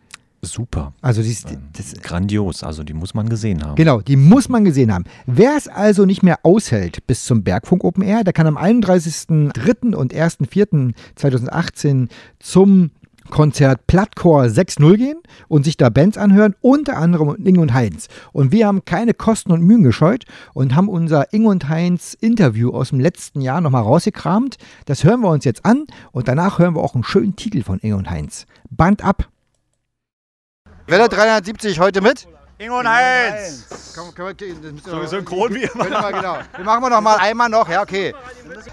Super. 0.44 0.92
Also, 1.00 1.22
die 1.22 1.30
ist, 1.30 1.46
das, 1.72 1.94
Grandios, 2.02 2.64
also 2.64 2.82
die 2.82 2.94
muss 2.94 3.14
man 3.14 3.28
gesehen 3.28 3.64
haben. 3.64 3.76
Genau, 3.76 4.00
die 4.00 4.16
muss 4.16 4.49
man 4.49 4.64
gesehen 4.64 4.92
haben. 4.92 5.04
Wer 5.25 5.56
es 5.56 5.68
also 5.68 6.04
nicht 6.04 6.25
mehr 6.25 6.40
aushält 6.42 7.06
bis 7.06 7.25
zum 7.25 7.44
Bergfunk 7.44 7.84
Open 7.84 8.02
Air, 8.02 8.25
der 8.25 8.32
kann 8.32 8.49
am 8.49 8.58
31.03. 8.58 9.94
und 9.94 10.12
1.04.2018 10.12 12.08
zum 12.40 12.90
Konzert 13.30 13.87
Plattcore 13.87 14.46
6.0 14.46 14.96
gehen 14.96 15.20
und 15.46 15.64
sich 15.64 15.76
da 15.76 15.90
Bands 15.90 16.18
anhören, 16.18 16.56
unter 16.61 16.96
anderem 16.96 17.37
Inge 17.46 17.61
und 17.61 17.72
Heinz. 17.72 18.08
Und 18.32 18.50
wir 18.50 18.66
haben 18.66 18.84
keine 18.84 19.14
Kosten 19.14 19.52
und 19.52 19.62
Mühen 19.62 19.84
gescheut 19.84 20.25
und 20.54 20.75
haben 20.75 20.88
unser 20.88 21.32
Inge 21.32 21.49
und 21.49 21.68
Heinz 21.68 22.14
Interview 22.20 22.70
aus 22.70 22.88
dem 22.88 22.99
letzten 22.99 23.40
Jahr 23.40 23.61
nochmal 23.61 23.82
rausgekramt. 23.82 24.56
Das 24.87 25.04
hören 25.04 25.20
wir 25.20 25.30
uns 25.30 25.44
jetzt 25.44 25.64
an 25.64 25.87
und 26.11 26.26
danach 26.26 26.58
hören 26.58 26.75
wir 26.75 26.82
auch 26.82 26.94
einen 26.94 27.04
schönen 27.04 27.37
Titel 27.37 27.62
von 27.62 27.78
Inge 27.78 27.96
und 27.96 28.11
Heinz. 28.11 28.46
Band 28.70 29.04
ab. 29.04 29.28
Welle 30.92 31.08
370 31.08 31.80
heute 31.80 32.02
mit. 32.02 32.28
Ingo 32.58 32.78
und 32.80 32.87
Heinz. 32.87 33.64
Komm, 33.96 34.14
können 34.14 34.38
wir, 34.38 34.75
So 34.84 35.06
synchron 35.06 35.54
wie 35.54 35.62
immer. 35.62 35.87
Können 35.87 36.02
wir, 36.02 36.12
genau. 36.12 36.37
Wir 36.54 36.64
machen 36.66 36.82
wir 36.82 36.90
noch 36.90 37.00
mal 37.00 37.16
einmal 37.16 37.49
noch, 37.49 37.66
ja, 37.66 37.80
okay. 37.80 38.14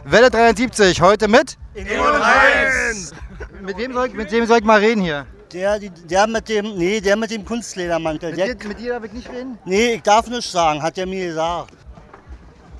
Welle 0.04 0.30
73, 0.30 1.00
heute 1.02 1.30
mit? 1.30 1.58
Ingo 1.76 1.94
und 2.14 2.22
Heinz. 2.26 3.14
Mit 3.62 3.78
wem 3.78 3.94
soll 3.94 4.08
ich, 4.08 4.14
mit 4.16 4.30
wem 4.34 4.46
soll 4.48 4.58
ich 4.58 4.66
mal 4.66 4.80
reden 4.82 5.02
hier? 5.02 5.28
Der, 5.54 5.80
die- 5.80 5.90
der 5.92 6.28
mit 6.28 6.50
dem, 6.50 6.76
nee, 6.78 7.00
der 7.00 7.16
mit 7.16 7.32
dem 7.32 7.46
Kunstledermantel. 7.46 8.34
Der, 8.34 8.48
Mit 8.48 8.64
dir, 8.64 8.68
mit 8.68 8.80
dir 8.80 8.94
darf 8.96 9.04
ich 9.06 9.14
nicht 9.14 9.30
reden? 9.30 9.58
nee, 9.64 9.94
ich 9.94 10.02
darf 10.04 10.28
nichts 10.28 10.52
sagen, 10.52 10.84
hat 10.84 10.98
er 10.98 11.06
mir 11.06 11.28
gesagt. 11.28 11.72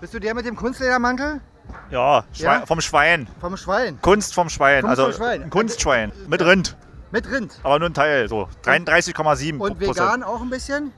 Bist 0.02 0.14
du 0.14 0.20
der 0.20 0.36
mit 0.36 0.46
dem 0.46 0.58
Kunstledermantel? 0.58 1.40
Ja, 1.92 2.26
Schwein, 2.34 2.60
Ja? 2.60 2.66
vom 2.66 2.82
Schwein. 2.82 3.28
Vom 3.40 3.56
Schwein. 3.56 4.00
Kunst 4.02 4.34
vom 4.34 4.50
Schwein. 4.50 4.82
Kunst 4.84 5.00
also 5.00 5.04
vom 5.06 5.14
Schwein. 5.14 5.44
ein 5.44 5.50
Kunstschwein. 5.50 6.12
Mit 6.28 6.42
Rind. 6.42 6.76
Mit 7.12 7.30
Rind. 7.32 7.60
Aber 7.64 7.80
nur 7.80 7.90
ein 7.90 7.94
Teil. 7.94 8.28
So 8.28 8.48
33,7 8.66 9.58
Und 9.58 9.80
vegan 9.80 10.24
auch 10.24 10.42
ein 10.42 10.50
bisschen? 10.50 10.94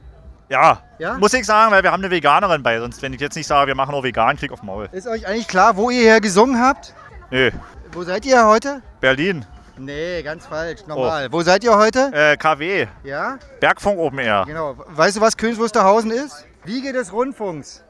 Ja. 0.49 0.81
Ja? 0.99 1.17
Muss 1.17 1.33
ich 1.33 1.45
sagen, 1.45 1.71
weil 1.71 1.83
wir 1.83 1.91
haben 1.91 2.01
eine 2.03 2.11
Veganerin 2.11 2.61
bei. 2.61 2.79
Sonst, 2.79 3.01
wenn 3.01 3.13
ich 3.13 3.21
jetzt 3.21 3.35
nicht 3.35 3.47
sage, 3.47 3.67
wir 3.67 3.75
machen 3.75 3.91
nur 3.91 4.03
vegan, 4.03 4.35
krieg 4.35 4.51
auf 4.51 4.63
Maul. 4.63 4.89
Ist 4.91 5.07
euch 5.07 5.25
eigentlich 5.25 5.47
klar, 5.47 5.77
wo 5.77 5.89
ihr 5.89 6.01
hier 6.01 6.21
gesungen 6.21 6.59
habt? 6.61 6.93
Nee. 7.29 7.51
Wo 7.93 8.03
seid 8.03 8.25
ihr 8.25 8.45
heute? 8.45 8.81
Berlin. 8.99 9.45
Nee, 9.77 10.21
ganz 10.21 10.45
falsch. 10.45 10.85
Normal. 10.85 11.31
Wo 11.31 11.41
seid 11.41 11.63
ihr 11.63 11.75
heute? 11.75 12.11
Äh, 12.13 12.37
KW. 12.37 12.87
Ja? 13.03 13.39
Bergfunk 13.61 13.97
Open 13.97 14.19
Air. 14.19 14.43
Genau. 14.45 14.75
Weißt 14.89 15.17
du, 15.17 15.21
was 15.21 15.37
Königs 15.37 15.57
Wusterhausen 15.59 16.11
ist? 16.11 16.45
Wiege 16.65 16.91
des 16.93 17.11
Rundfunks. 17.11 17.83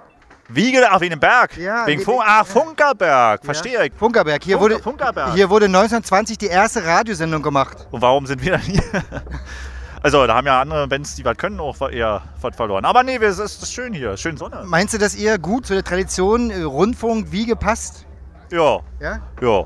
Wiege, 0.55 0.85
ach, 0.89 0.99
wegen 1.01 1.11
dem 1.11 1.19
Berg. 1.19 1.57
Ja, 1.57 1.85
wegen 1.87 2.01
Funk, 2.01 2.21
ach, 2.25 2.45
Funkerberg. 2.45 3.43
Verstehe 3.45 3.85
ich. 3.85 3.93
Funkerberg. 3.95 4.43
Hier, 4.43 4.57
Funker- 4.57 4.61
wurde, 4.61 4.79
Funkerberg. 4.83 5.33
hier 5.33 5.49
wurde 5.49 5.65
1920 5.65 6.37
die 6.37 6.47
erste 6.47 6.83
Radiosendung 6.85 7.41
gemacht. 7.41 7.87
Und 7.91 8.01
warum 8.01 8.25
sind 8.25 8.41
wir 8.43 8.51
dann 8.53 8.61
hier? 8.61 8.83
Also, 10.03 10.25
da 10.25 10.33
haben 10.33 10.47
ja 10.47 10.59
andere 10.59 10.87
Bands, 10.87 11.13
die 11.15 11.23
was 11.23 11.37
können, 11.37 11.59
auch 11.59 11.79
eher 11.87 12.23
was 12.41 12.55
verloren. 12.55 12.85
Aber 12.85 13.03
nee, 13.03 13.17
es 13.17 13.37
ist, 13.37 13.61
ist 13.61 13.71
schön 13.71 13.93
hier. 13.93 14.17
Schön 14.17 14.35
Sonne. 14.35 14.63
Meinst 14.65 14.95
du, 14.95 14.97
dass 14.97 15.13
ihr 15.15 15.37
gut 15.37 15.67
zu 15.67 15.73
der 15.75 15.83
Tradition 15.83 16.49
äh, 16.49 16.63
Rundfunk 16.63 17.31
Wiege 17.31 17.55
passt? 17.55 18.07
Ja, 18.51 18.79
Ja? 18.99 19.19
ja. 19.39 19.65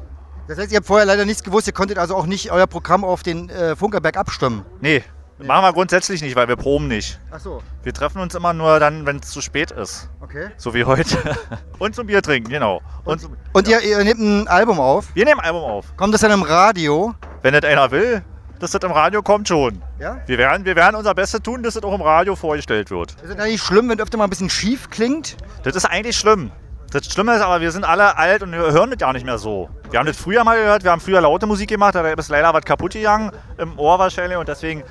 Das 0.50 0.58
heißt, 0.58 0.74
ihr 0.74 0.78
habt 0.80 0.88
vorher 0.88 1.06
leider 1.06 1.24
nichts 1.24 1.42
gewusst, 1.42 1.68
ihr 1.68 1.74
konntet 1.74 1.98
also 1.98 2.18
auch 2.18 2.26
nicht 2.26 2.52
euer 2.52 2.68
Programm 2.68 3.06
auf 3.06 3.24
den 3.24 3.50
äh, 3.50 3.78
Funkerberg 3.78 4.18
abstimmen. 4.18 4.66
Nee, 4.82 5.04
machen 5.40 5.64
wir 5.64 5.74
grundsätzlich 5.74 6.22
nicht, 6.22 6.36
weil 6.36 6.48
wir 6.48 6.56
proben 6.56 6.88
nicht. 6.88 7.20
Ach 7.32 7.40
so, 7.40 7.62
Wir 7.84 7.94
treffen 7.94 8.22
uns 8.22 8.36
immer 8.36 8.54
nur 8.54 8.80
dann, 8.80 9.06
wenn 9.06 9.18
es 9.18 9.30
zu 9.30 9.42
spät 9.42 9.72
ist. 9.72 10.10
okay. 10.22 10.48
So 10.58 10.74
wie 10.74 10.84
heute. 10.86 11.18
Und 11.80 11.96
zum 11.96 12.08
Bier 12.08 12.22
trinken, 12.22 12.50
genau. 12.50 12.82
Und, 13.04 13.22
zum, 13.22 13.36
Und 13.54 13.68
ihr, 13.68 13.82
ihr 13.82 14.04
nehmt 14.04 14.20
ein 14.20 14.48
Album 14.48 14.80
auf. 14.80 15.08
wir 15.14 15.26
nehmen 15.26 15.40
ein 15.40 15.46
Album 15.48 15.64
auf. 15.64 15.96
Kommt 15.98 16.14
das 16.14 16.22
dann 16.22 16.32
im 16.32 16.44
Radio? 16.44 17.14
Wenn 17.42 17.54
das 17.54 17.64
einer 17.64 17.92
will, 17.92 18.24
dass 18.60 18.72
das 18.72 18.82
im 18.84 18.92
Radio 18.92 19.22
kommt, 19.22 19.48
schon. 19.48 19.82
Ja? 20.00 20.22
Wir 20.26 20.38
werden, 20.38 20.66
wir 20.66 20.76
werden 20.76 20.96
unser 20.96 21.14
Bestes 21.14 21.42
tun, 21.42 21.62
dass 21.64 21.74
das 21.74 21.84
auch 21.84 21.94
im 21.94 22.02
Radio 22.02 22.36
vorgestellt 22.36 22.90
wird. 22.90 23.12
Ist 23.22 23.30
es 23.30 23.38
eigentlich 23.38 23.62
schlimm, 23.62 23.90
wenn 23.90 24.00
öfter 24.00 24.18
mal 24.18 24.24
ein 24.24 24.30
bisschen 24.30 24.50
schief 24.50 24.90
klingt? 24.90 25.36
Das 25.64 25.76
ist 25.76 25.86
eigentlich 25.86 26.16
schlimm. 26.16 26.52
Das 26.92 27.06
Schlimme 27.08 27.36
ist 27.36 27.42
aber, 27.42 27.60
wir 27.60 27.72
sind 27.72 27.84
alle 27.84 28.18
alt 28.18 28.42
und 28.42 28.54
wir 28.54 28.72
hören 28.72 28.90
das 28.92 29.00
ja 29.02 29.12
nicht 29.12 29.26
mehr 29.26 29.38
so. 29.38 29.70
Wir 29.92 30.00
haben 30.00 30.06
das 30.06 30.16
früher 30.16 30.46
mal 30.46 30.58
gehört, 30.58 30.86
wir 30.86 30.92
haben 30.92 31.02
früher 31.02 31.20
laute 31.20 31.46
Musik 31.46 31.68
gemacht, 31.68 31.96
da 31.96 32.08
ist 32.08 32.30
leider 32.30 32.54
was 32.54 32.64
kaputt 32.64 32.94
gegangen, 32.94 33.32
im 33.58 33.78
Ohr 33.78 34.00
wahrscheinlich 34.00 34.38
und 34.38 34.48
deswegen 34.48 34.84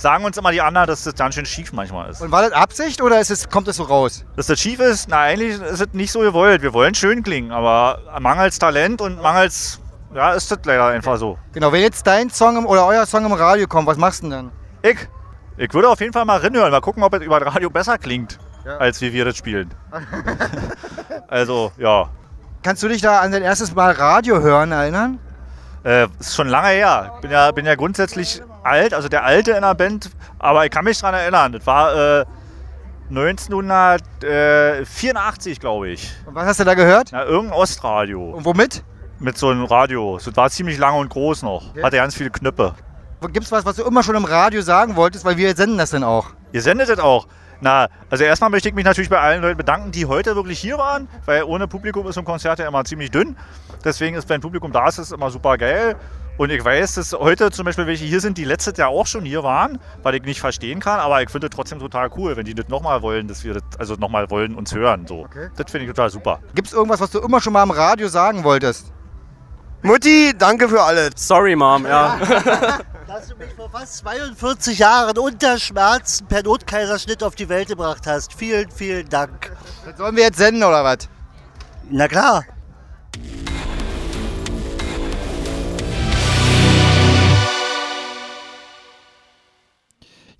sagen 0.00 0.24
uns 0.24 0.38
immer 0.38 0.50
die 0.50 0.62
anderen, 0.62 0.86
dass 0.86 1.04
das 1.04 1.14
ganz 1.14 1.34
schön 1.34 1.44
schief 1.44 1.72
manchmal 1.72 2.08
ist. 2.10 2.22
Und 2.22 2.30
war 2.32 2.42
das 2.42 2.52
Absicht 2.52 3.02
oder 3.02 3.20
ist 3.20 3.30
es, 3.30 3.48
kommt 3.48 3.68
es 3.68 3.76
so 3.76 3.82
raus? 3.82 4.24
Dass 4.36 4.46
das 4.46 4.58
schief 4.58 4.80
ist, 4.80 5.08
na 5.08 5.20
eigentlich 5.20 5.60
ist 5.60 5.80
es 5.80 5.92
nicht 5.92 6.10
so 6.10 6.20
gewollt. 6.20 6.62
Wir 6.62 6.72
wollen 6.72 6.94
schön 6.94 7.22
klingen, 7.22 7.52
aber 7.52 7.98
mangels 8.18 8.58
Talent 8.58 9.00
und 9.02 9.20
mangels, 9.20 9.78
ja, 10.14 10.32
ist 10.32 10.50
das 10.50 10.58
leider 10.64 10.86
einfach 10.86 11.18
so. 11.18 11.38
Genau, 11.52 11.70
wenn 11.72 11.82
jetzt 11.82 12.06
dein 12.06 12.30
Song 12.30 12.56
im, 12.56 12.66
oder 12.66 12.86
euer 12.86 13.04
Song 13.04 13.26
im 13.26 13.32
Radio 13.32 13.66
kommt, 13.66 13.86
was 13.86 13.98
machst 13.98 14.22
du 14.22 14.30
denn 14.30 14.50
dann? 14.50 14.52
Ich, 14.82 14.96
ich 15.58 15.74
würde 15.74 15.88
auf 15.88 16.00
jeden 16.00 16.12
Fall 16.14 16.24
mal 16.24 16.38
reinhören, 16.38 16.70
mal 16.70 16.80
gucken, 16.80 17.02
ob 17.02 17.12
es 17.14 17.22
über 17.22 17.38
das 17.38 17.54
Radio 17.54 17.68
besser 17.68 17.98
klingt, 17.98 18.38
Ja. 18.64 18.78
als 18.78 19.00
wie 19.02 19.12
wir 19.12 19.26
das 19.26 19.36
spielen. 19.36 19.70
also, 21.28 21.72
ja, 21.76 22.08
Kannst 22.62 22.82
du 22.82 22.88
dich 22.88 23.00
da 23.00 23.20
an 23.20 23.32
dein 23.32 23.42
erstes 23.42 23.74
Mal 23.74 23.92
Radio 23.92 24.40
hören 24.40 24.70
erinnern? 24.70 25.18
Äh, 25.82 26.08
ist 26.18 26.34
schon 26.34 26.46
lange 26.48 26.68
her. 26.68 27.12
Bin 27.22 27.30
ja, 27.30 27.50
bin 27.52 27.64
ja 27.64 27.74
grundsätzlich 27.74 28.42
alt, 28.64 28.94
also 28.94 29.08
der 29.08 29.24
Alte 29.24 29.52
in 29.52 29.62
der 29.62 29.74
Band, 29.74 30.10
aber 30.38 30.64
ich 30.64 30.70
kann 30.70 30.84
mich 30.84 31.00
daran 31.00 31.18
erinnern. 31.18 31.52
Das 31.52 31.66
war 31.66 32.20
äh, 32.20 32.24
1984, 33.10 35.60
glaube 35.60 35.90
ich. 35.90 36.10
Und 36.26 36.34
was 36.34 36.46
hast 36.46 36.60
du 36.60 36.64
da 36.64 36.74
gehört? 36.74 37.10
Na, 37.12 37.24
irgendein 37.24 37.58
Ostradio 37.58 38.30
Und 38.30 38.44
womit? 38.44 38.84
mit 39.18 39.36
so 39.36 39.48
einem 39.50 39.64
Radio. 39.64 40.18
Das 40.24 40.34
war 40.36 40.48
ziemlich 40.48 40.78
lang 40.78 40.96
und 40.96 41.10
groß 41.10 41.42
noch. 41.42 41.70
Okay. 41.70 41.82
Hatte 41.82 41.96
ganz 41.96 42.14
viele 42.14 42.30
Knöpfe. 42.30 42.74
Gibt 43.32 43.44
es 43.44 43.52
was, 43.52 43.66
was 43.66 43.76
du 43.76 43.84
immer 43.84 44.02
schon 44.02 44.16
im 44.16 44.24
Radio 44.24 44.62
sagen 44.62 44.96
wolltest, 44.96 45.26
weil 45.26 45.36
wir 45.36 45.54
senden 45.54 45.76
das 45.76 45.90
dann 45.90 46.04
auch? 46.04 46.28
Ihr 46.52 46.62
sendet 46.62 46.88
das 46.88 46.98
auch. 46.98 47.26
Na, 47.60 47.88
also 48.08 48.24
erstmal 48.24 48.48
möchte 48.48 48.70
ich 48.70 48.74
mich 48.74 48.86
natürlich 48.86 49.10
bei 49.10 49.20
allen 49.20 49.42
Leuten 49.42 49.58
bedanken, 49.58 49.92
die 49.92 50.06
heute 50.06 50.34
wirklich 50.34 50.58
hier 50.58 50.78
waren, 50.78 51.06
weil 51.26 51.42
ohne 51.42 51.68
Publikum 51.68 52.06
ist 52.06 52.14
so 52.14 52.22
ein 52.22 52.24
Konzert 52.24 52.58
ja 52.58 52.66
immer 52.66 52.82
ziemlich 52.84 53.10
dünn. 53.10 53.36
Deswegen 53.84 54.16
ist, 54.16 54.26
wenn 54.30 54.40
Publikum 54.40 54.72
da 54.72 54.88
ist, 54.88 54.96
ist 54.96 55.08
es 55.08 55.12
immer 55.12 55.30
super 55.30 55.58
geil. 55.58 55.96
Und 56.40 56.48
ich 56.48 56.64
weiß, 56.64 56.94
dass 56.94 57.12
heute 57.12 57.50
zum 57.50 57.66
Beispiel 57.66 57.86
welche 57.86 58.06
hier 58.06 58.18
sind, 58.18 58.38
die 58.38 58.46
letztes 58.46 58.78
Jahr 58.78 58.88
auch 58.88 59.06
schon 59.06 59.26
hier 59.26 59.42
waren, 59.42 59.78
weil 60.02 60.14
ich 60.14 60.22
nicht 60.22 60.40
verstehen 60.40 60.80
kann, 60.80 60.98
aber 60.98 61.20
ich 61.20 61.28
finde 61.28 61.48
es 61.48 61.54
trotzdem 61.54 61.80
total 61.80 62.08
cool, 62.16 62.34
wenn 62.34 62.46
die 62.46 62.54
das 62.54 62.66
nochmal 62.68 63.02
wollen, 63.02 63.28
dass 63.28 63.44
wir 63.44 63.52
das, 63.52 63.62
also 63.78 63.96
nochmal 63.96 64.30
wollen, 64.30 64.54
uns 64.54 64.74
hören. 64.74 65.06
So. 65.06 65.26
Okay. 65.26 65.50
Das 65.54 65.70
finde 65.70 65.84
ich 65.84 65.90
total 65.90 66.08
super. 66.08 66.40
Gibt 66.54 66.68
es 66.68 66.72
irgendwas, 66.72 66.98
was 66.98 67.10
du 67.10 67.18
immer 67.18 67.42
schon 67.42 67.52
mal 67.52 67.62
im 67.62 67.70
Radio 67.70 68.08
sagen 68.08 68.42
wolltest? 68.42 68.90
Mutti, 69.82 70.32
danke 70.34 70.66
für 70.66 70.80
alles. 70.80 71.10
Sorry, 71.16 71.54
Mom, 71.54 71.84
ja. 71.84 72.18
Dass 73.06 73.28
du 73.28 73.36
mich 73.36 73.52
vor 73.54 73.68
fast 73.68 73.98
42 73.98 74.78
Jahren 74.78 75.18
unter 75.18 75.58
Schmerzen 75.58 76.26
per 76.26 76.42
Notkaiserschnitt 76.42 77.22
auf 77.22 77.34
die 77.34 77.50
Welt 77.50 77.68
gebracht 77.68 78.06
hast. 78.06 78.32
Vielen, 78.32 78.70
vielen 78.70 79.10
Dank. 79.10 79.54
Das 79.84 79.98
sollen 79.98 80.16
wir 80.16 80.22
jetzt 80.22 80.38
senden 80.38 80.62
oder 80.62 80.84
was? 80.84 81.06
Na 81.90 82.08
klar. 82.08 82.46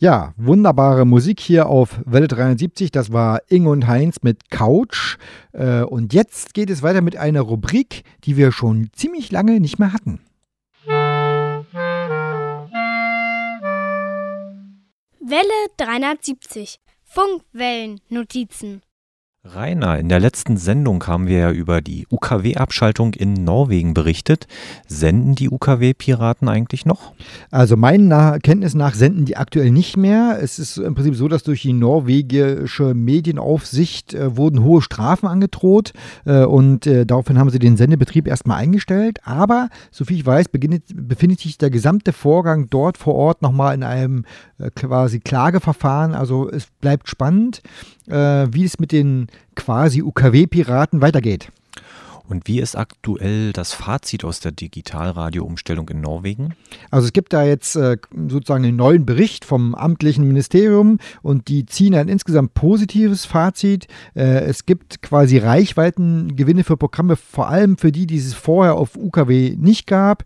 Ja, 0.03 0.33
wunderbare 0.39 1.05
Musik 1.05 1.41
hier 1.41 1.69
auf 1.69 2.01
Welle 2.07 2.27
73. 2.27 2.91
Das 2.91 3.13
war 3.13 3.43
Inge 3.49 3.69
und 3.69 3.87
Heinz 3.87 4.23
mit 4.23 4.49
Couch. 4.51 5.19
Äh, 5.53 5.83
Und 5.83 6.15
jetzt 6.15 6.55
geht 6.55 6.71
es 6.71 6.83
weiter 6.83 7.03
mit 7.03 7.19
einer 7.19 7.43
Rubrik, 7.43 8.05
die 8.25 8.39
wir 8.39 8.51
schon 8.51 8.89
ziemlich 8.95 9.31
lange 9.31 9.61
nicht 9.61 9.79
mehr 9.79 9.93
hatten. 9.93 10.21
Welle 15.21 15.69
370. 15.77 16.81
Funkwellennotizen. 17.05 18.81
Rainer, 19.43 19.99
in 19.99 20.11
der 20.11 20.21
letzten 20.21 20.59
Sendung 20.59 21.07
haben 21.07 21.27
wir 21.27 21.39
ja 21.39 21.51
über 21.51 21.81
die 21.81 22.07
UKW-Abschaltung 22.11 23.15
in 23.15 23.33
Norwegen 23.33 23.95
berichtet. 23.95 24.47
Senden 24.87 25.35
die 25.35 25.49
UKW-Piraten 25.49 26.47
eigentlich 26.47 26.85
noch? 26.85 27.15
Also 27.51 27.79
meinen 27.79 28.11
Kenntnis 28.43 28.75
nach 28.75 28.95
senden 28.95 29.25
die 29.25 29.39
aktuell 29.39 29.71
nicht 29.71 29.97
mehr. 29.97 30.39
Es 30.43 30.59
ist 30.59 30.77
im 30.77 30.95
Prinzip 30.95 31.17
so, 31.17 31.27
dass 31.27 31.43
durch 31.43 31.63
die 31.63 31.73
norwegische 31.73 32.93
Medienaufsicht 32.93 34.13
äh, 34.13 34.37
wurden 34.37 34.63
hohe 34.63 34.83
Strafen 34.83 35.27
angedroht 35.27 35.95
äh, 36.27 36.45
und 36.45 36.87
äh, 36.87 37.07
daraufhin 37.07 37.39
haben 37.39 37.49
sie 37.49 37.59
den 37.59 37.79
Sendebetrieb 37.79 38.29
erstmal 38.29 38.59
eingestellt. 38.59 39.21
Aber, 39.25 39.71
soviel 39.91 40.19
ich 40.19 40.27
weiß, 40.27 40.49
beginnt, 40.49 40.83
befindet 40.95 41.41
sich 41.41 41.57
der 41.57 41.71
gesamte 41.71 42.13
Vorgang 42.13 42.69
dort 42.69 42.99
vor 42.99 43.15
Ort 43.15 43.41
nochmal 43.41 43.75
in 43.75 43.85
einem 43.85 44.27
äh, 44.59 44.71
quasi 44.71 45.19
Klageverfahren. 45.19 46.15
Also 46.15 46.51
es 46.51 46.67
bleibt 46.83 47.09
spannend 47.09 47.63
wie 48.11 48.65
es 48.65 48.79
mit 48.79 48.93
den 48.93 49.29
quasi 49.55 50.03
UKW-Piraten 50.03 51.01
weitergeht. 51.01 51.51
Und 52.31 52.47
wie 52.47 52.61
ist 52.61 52.77
aktuell 52.77 53.53
das 53.53 53.73
Fazit 53.73 54.25
aus 54.25 54.39
der 54.39 54.53
Digitalradio-Umstellung 54.53 55.89
in 55.89 56.01
Norwegen? 56.01 56.55
Also 56.93 57.07
es 57.09 57.13
gibt 57.13 57.33
da 57.33 57.43
jetzt 57.43 57.75
äh, 57.75 57.97
sozusagen 58.29 58.65
einen 58.65 58.77
neuen 58.77 59.05
Bericht 59.05 59.45
vom 59.45 59.75
amtlichen 59.75 60.25
Ministerium 60.29 60.99
und 61.23 61.49
die 61.49 61.67
ziehen 61.67 61.97
ein 61.97 62.07
insgesamt 62.07 62.55
positives 62.55 63.25
Fazit. 63.25 63.89
Äh, 64.15 64.45
es 64.45 64.65
gibt 64.65 65.03
quasi 65.03 65.39
Reichweitengewinne 65.39 66.63
für 66.63 66.77
Programme, 66.77 67.17
vor 67.17 67.49
allem 67.49 67.77
für 67.77 67.91
die, 67.91 68.07
die 68.07 68.19
es 68.19 68.33
vorher 68.33 68.77
auf 68.77 68.97
UKW 68.97 69.57
nicht 69.59 69.89
gab. 69.89 70.23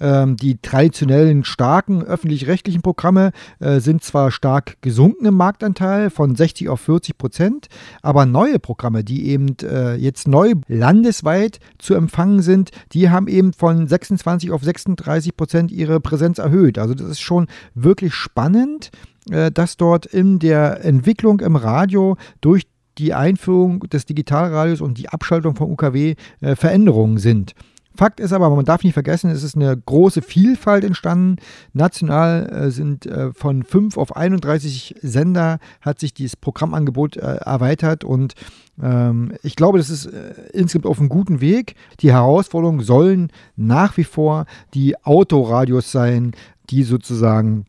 Ähm, 0.00 0.36
die 0.36 0.58
traditionellen 0.60 1.44
starken 1.44 2.02
öffentlich-rechtlichen 2.02 2.82
Programme 2.82 3.32
äh, 3.60 3.80
sind 3.80 4.04
zwar 4.04 4.30
stark 4.30 4.76
gesunken 4.82 5.26
im 5.26 5.34
Marktanteil 5.34 6.10
von 6.10 6.34
60 6.34 6.68
auf 6.68 6.80
40 6.80 7.16
Prozent, 7.16 7.68
aber 8.02 8.26
neue 8.26 8.58
Programme, 8.58 9.04
die 9.04 9.28
eben 9.28 9.56
äh, 9.62 9.94
jetzt 9.94 10.28
neu 10.28 10.54
landesweit 10.68 11.60
zu 11.78 11.94
empfangen 11.94 12.42
sind, 12.42 12.70
die 12.92 13.10
haben 13.10 13.28
eben 13.28 13.52
von 13.52 13.86
26 13.86 14.50
auf 14.50 14.62
36 14.62 15.36
Prozent 15.36 15.72
ihre 15.72 16.00
Präsenz 16.00 16.38
erhöht. 16.38 16.78
Also 16.78 16.94
das 16.94 17.08
ist 17.08 17.20
schon 17.20 17.46
wirklich 17.74 18.14
spannend, 18.14 18.90
äh, 19.30 19.50
dass 19.50 19.76
dort 19.76 20.06
in 20.06 20.38
der 20.38 20.84
Entwicklung 20.84 21.40
im 21.40 21.56
Radio 21.56 22.16
durch 22.40 22.64
die 22.98 23.14
Einführung 23.14 23.80
des 23.80 24.06
Digitalradios 24.06 24.80
und 24.80 24.98
die 24.98 25.08
Abschaltung 25.08 25.54
von 25.54 25.70
UKW 25.70 26.14
äh, 26.40 26.56
Veränderungen 26.56 27.18
sind. 27.18 27.54
Fakt 27.96 28.20
ist 28.20 28.32
aber, 28.32 28.50
man 28.50 28.64
darf 28.64 28.84
nicht 28.84 28.94
vergessen, 28.94 29.30
es 29.30 29.42
ist 29.42 29.56
eine 29.56 29.76
große 29.76 30.22
Vielfalt 30.22 30.84
entstanden. 30.84 31.36
National 31.72 32.46
äh, 32.46 32.70
sind 32.70 33.06
äh, 33.06 33.32
von 33.32 33.62
5 33.62 33.96
auf 33.96 34.16
31 34.16 34.96
Sender 35.02 35.58
hat 35.80 35.98
sich 35.98 36.14
dieses 36.14 36.36
Programmangebot 36.36 37.16
äh, 37.16 37.36
erweitert 37.36 38.04
und 38.04 38.34
ähm, 38.82 39.32
ich 39.42 39.56
glaube, 39.56 39.78
das 39.78 39.90
ist 39.90 40.06
insgesamt 40.52 40.86
auf 40.86 40.98
einem 40.98 41.08
guten 41.08 41.40
Weg. 41.40 41.74
Die 42.00 42.12
Herausforderungen 42.12 42.80
sollen 42.80 43.30
nach 43.56 43.96
wie 43.96 44.04
vor 44.04 44.46
die 44.74 44.96
Autoradios 45.04 45.90
sein, 45.90 46.32
die 46.70 46.82
sozusagen 46.82 47.66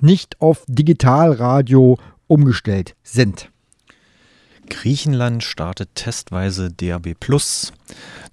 nicht 0.00 0.40
auf 0.40 0.64
Digitalradio 0.68 1.98
umgestellt 2.26 2.94
sind. 3.02 3.50
Griechenland 4.68 5.42
startet 5.42 5.88
testweise 5.94 6.70
DAB+. 6.70 7.14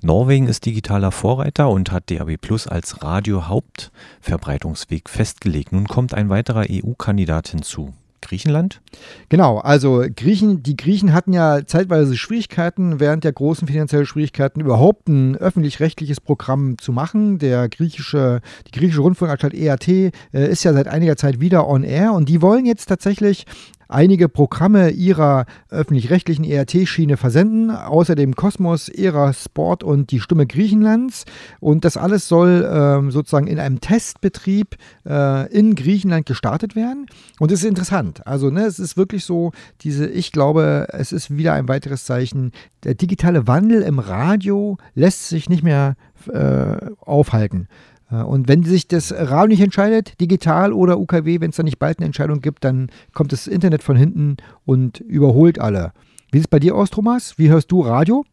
Norwegen 0.02 0.48
ist 0.48 0.66
digitaler 0.66 1.12
Vorreiter 1.12 1.70
und 1.70 1.92
hat 1.92 2.12
DAB+ 2.12 2.38
als 2.68 3.04
Radio-Hauptverbreitungsweg 3.04 5.10
festgelegt. 5.10 5.72
Nun 5.72 5.88
kommt 5.88 6.14
ein 6.14 6.30
weiterer 6.30 6.66
EU-Kandidat 6.70 7.48
hinzu. 7.50 7.94
Griechenland? 8.26 8.82
Genau, 9.30 9.60
also 9.60 10.04
Griechen, 10.16 10.64
die 10.64 10.76
Griechen 10.76 11.14
hatten 11.14 11.32
ja 11.32 11.66
zeitweise 11.66 12.18
Schwierigkeiten, 12.18 13.00
während 13.00 13.24
der 13.24 13.34
großen 13.34 13.68
finanziellen 13.68 14.08
Schwierigkeiten 14.08 14.62
überhaupt 14.62 15.08
ein 15.08 15.36
öffentlich-rechtliches 15.36 16.22
Programm 16.22 16.80
zu 16.80 16.92
machen. 16.92 17.38
Der 17.38 17.70
griechische, 17.70 18.42
die 18.68 18.72
griechische 18.72 19.02
Rundfunkanstalt 19.02 19.54
EAT 19.54 19.88
äh, 19.88 20.12
ist 20.34 20.64
ja 20.64 20.74
seit 20.74 20.88
einiger 20.88 21.18
Zeit 21.18 21.40
wieder 21.40 21.68
on 21.68 21.84
air 21.84 22.14
und 22.14 22.28
die 22.28 22.42
wollen 22.42 22.66
jetzt 22.66 22.88
tatsächlich 22.88 23.46
einige 23.88 24.30
Programme 24.30 24.90
ihrer 24.90 25.46
öffentlich-rechtlichen 25.70 26.44
ERT-Schiene 26.44 27.18
versenden, 27.18 27.72
außerdem 27.72 28.36
Kosmos, 28.36 28.90
Era 28.90 29.34
Sport 29.34 29.84
und 29.84 30.12
die 30.12 30.20
Stimme 30.20 30.48
Griechenlands. 30.48 31.26
Und 31.60 31.86
das 31.86 31.98
alles 31.98 32.28
soll 32.28 32.68
ähm, 32.72 33.12
sozusagen 33.12 33.48
in 33.48 33.60
einem 33.60 33.82
Testbetrieb 33.82 34.76
äh, 35.08 35.52
in 35.54 35.76
Griechenland 35.76 36.26
gestartet 36.26 36.76
werden. 36.76 37.08
Und 37.40 37.52
es 37.52 37.60
ist 37.60 37.70
interessant. 37.70 38.26
Also 38.26 38.50
ne, 38.50 38.66
es 38.66 38.80
ist 38.80 38.98
wirklich 38.98 39.26
so, 39.26 39.52
diese, 39.82 40.08
ich 40.08 40.32
glaube, 40.32 40.88
es 40.92 41.12
ist 41.12 41.36
wieder 41.36 41.54
ein 41.54 41.68
weiteres 41.68 42.06
Zeichen. 42.06 42.52
Der 42.84 42.96
digitale 42.96 43.48
Wandel 43.48 43.82
im 43.82 44.00
Radio 44.00 44.78
lässt 44.94 45.30
sich 45.30 45.50
nicht 45.50 45.64
mehr 45.64 45.96
äh, 46.32 46.78
aufhalten. 47.00 47.68
Äh, 48.12 48.18
und 48.18 48.48
wenn 48.48 48.64
sich 48.64 48.88
das 48.88 49.12
Radio 49.12 49.48
nicht 49.48 49.62
entscheidet, 49.62 50.20
digital 50.20 50.74
oder 50.74 51.00
UKW, 51.00 51.42
wenn 51.42 51.50
es 51.50 51.56
da 51.56 51.64
nicht 51.64 51.80
bald 51.80 52.00
eine 52.00 52.06
Entscheidung 52.06 52.42
gibt, 52.42 52.64
dann 52.64 52.90
kommt 53.14 53.32
das 53.32 53.48
Internet 53.48 53.84
von 53.84 53.96
hinten 53.96 54.38
und 54.66 55.00
überholt 55.00 55.60
alle. 55.60 55.94
Wie 56.32 56.38
sieht 56.40 56.48
es 56.48 56.50
bei 56.50 56.60
dir 56.60 56.76
aus, 56.76 56.90
Thomas? 56.90 57.38
Wie 57.38 57.50
hörst 57.50 57.72
du 57.72 57.82
Radio? 57.82 58.26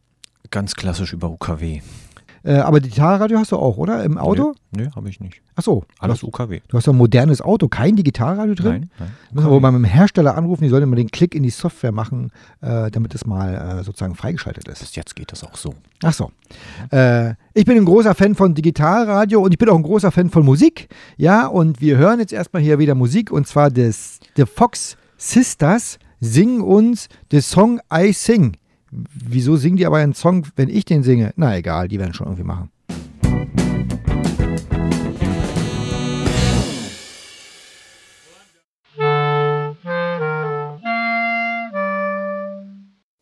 Ganz 0.51 0.75
klassisch 0.75 1.13
über 1.13 1.29
UKW. 1.29 1.81
Äh, 2.45 2.55
aber 2.55 2.81
Digitalradio 2.81 3.39
hast 3.39 3.51
du 3.53 3.57
auch, 3.57 3.77
oder? 3.77 4.03
Im 4.03 4.17
Auto? 4.17 4.53
Nö, 4.71 4.83
nee, 4.83 4.89
habe 4.95 5.07
ich 5.09 5.19
nicht. 5.19 5.41
Ach 5.55 5.63
so. 5.63 5.85
Alles 5.99 6.19
du 6.19 6.27
hast, 6.27 6.33
UKW. 6.33 6.59
Du 6.67 6.77
hast 6.77 6.89
ein 6.89 6.97
modernes 6.97 7.41
Auto, 7.41 7.69
kein 7.69 7.95
Digitalradio 7.95 8.53
drin? 8.53 8.71
Nein, 8.71 8.89
nein. 8.99 9.11
Müssen 9.31 9.47
wir 9.47 9.51
wohl 9.51 9.59
mal 9.61 9.71
mit 9.71 9.79
dem 9.79 9.85
Hersteller 9.85 10.35
anrufen, 10.35 10.63
die 10.63 10.69
sollen 10.69 10.83
immer 10.83 10.95
den 10.97 11.09
Klick 11.09 11.35
in 11.35 11.43
die 11.43 11.49
Software 11.49 11.93
machen, 11.93 12.31
äh, 12.61 12.91
damit 12.91 13.15
es 13.15 13.25
mal 13.25 13.79
äh, 13.79 13.83
sozusagen 13.83 14.15
freigeschaltet 14.15 14.67
ist. 14.67 14.79
Bis 14.79 14.95
jetzt 14.95 15.15
geht 15.15 15.31
das 15.31 15.43
auch 15.43 15.55
so. 15.55 15.73
Ach 16.03 16.13
so. 16.13 16.31
Äh, 16.91 17.35
ich 17.53 17.65
bin 17.65 17.77
ein 17.77 17.85
großer 17.85 18.13
Fan 18.13 18.35
von 18.35 18.53
Digitalradio 18.53 19.41
und 19.41 19.53
ich 19.53 19.57
bin 19.57 19.69
auch 19.69 19.77
ein 19.77 19.83
großer 19.83 20.11
Fan 20.11 20.29
von 20.29 20.43
Musik. 20.43 20.89
Ja, 21.15 21.47
und 21.47 21.79
wir 21.79 21.97
hören 21.97 22.19
jetzt 22.19 22.33
erstmal 22.33 22.61
hier 22.61 22.77
wieder 22.79 22.95
Musik 22.95 23.31
und 23.31 23.47
zwar 23.47 23.69
des 23.69 24.19
The 24.35 24.45
Fox 24.45 24.97
Sisters 25.17 25.97
singen 26.19 26.61
uns 26.61 27.07
den 27.31 27.41
Song 27.41 27.79
I 27.93 28.11
Sing. 28.11 28.57
Wieso 28.93 29.55
singen 29.55 29.77
die 29.77 29.85
aber 29.85 29.97
einen 29.97 30.13
Song, 30.13 30.45
wenn 30.55 30.69
ich 30.69 30.85
den 30.85 31.03
singe? 31.03 31.33
Na 31.35 31.57
egal, 31.57 31.87
die 31.87 31.99
werden 31.99 32.13
schon 32.13 32.27
irgendwie 32.27 32.43
machen. 32.43 32.69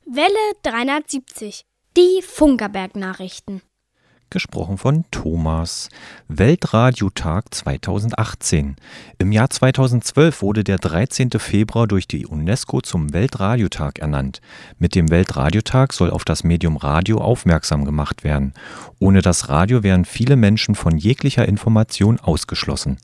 Welle 0.06 0.54
370. 0.64 1.64
Die 1.98 2.22
Funkerberg-Nachrichten. 2.22 3.62
Gesprochen 4.32 4.78
von 4.78 5.04
Thomas. 5.12 5.90
Weltradiotag 6.30 7.54
2018. 7.54 8.78
Im 9.18 9.34
Jahr 9.34 9.50
2012 9.50 10.42
wurde 10.42 10.64
der 10.64 10.78
13. 10.78 11.32
Februar 11.32 11.86
durch 11.86 12.08
die 12.08 12.26
UNESCO 12.26 12.80
zum 12.80 13.12
Weltradiotag 13.12 14.00
ernannt. 14.00 14.40
Mit 14.80 14.96
dem 14.96 15.10
Weltradiotag 15.10 15.92
soll 15.92 16.10
auf 16.10 16.24
das 16.24 16.46
Medium 16.46 16.78
Radio 16.78 17.18
aufmerksam 17.18 17.84
gemacht 17.84 18.24
werden. 18.24 18.54
Ohne 19.00 19.22
das 19.22 19.50
Radio 19.50 19.84
wären 19.84 20.06
viele 20.06 20.38
Menschen 20.38 20.76
von 20.76 20.98
jeglicher 20.98 21.46
Information 21.46 22.18
ausgeschlossen. 22.18 23.00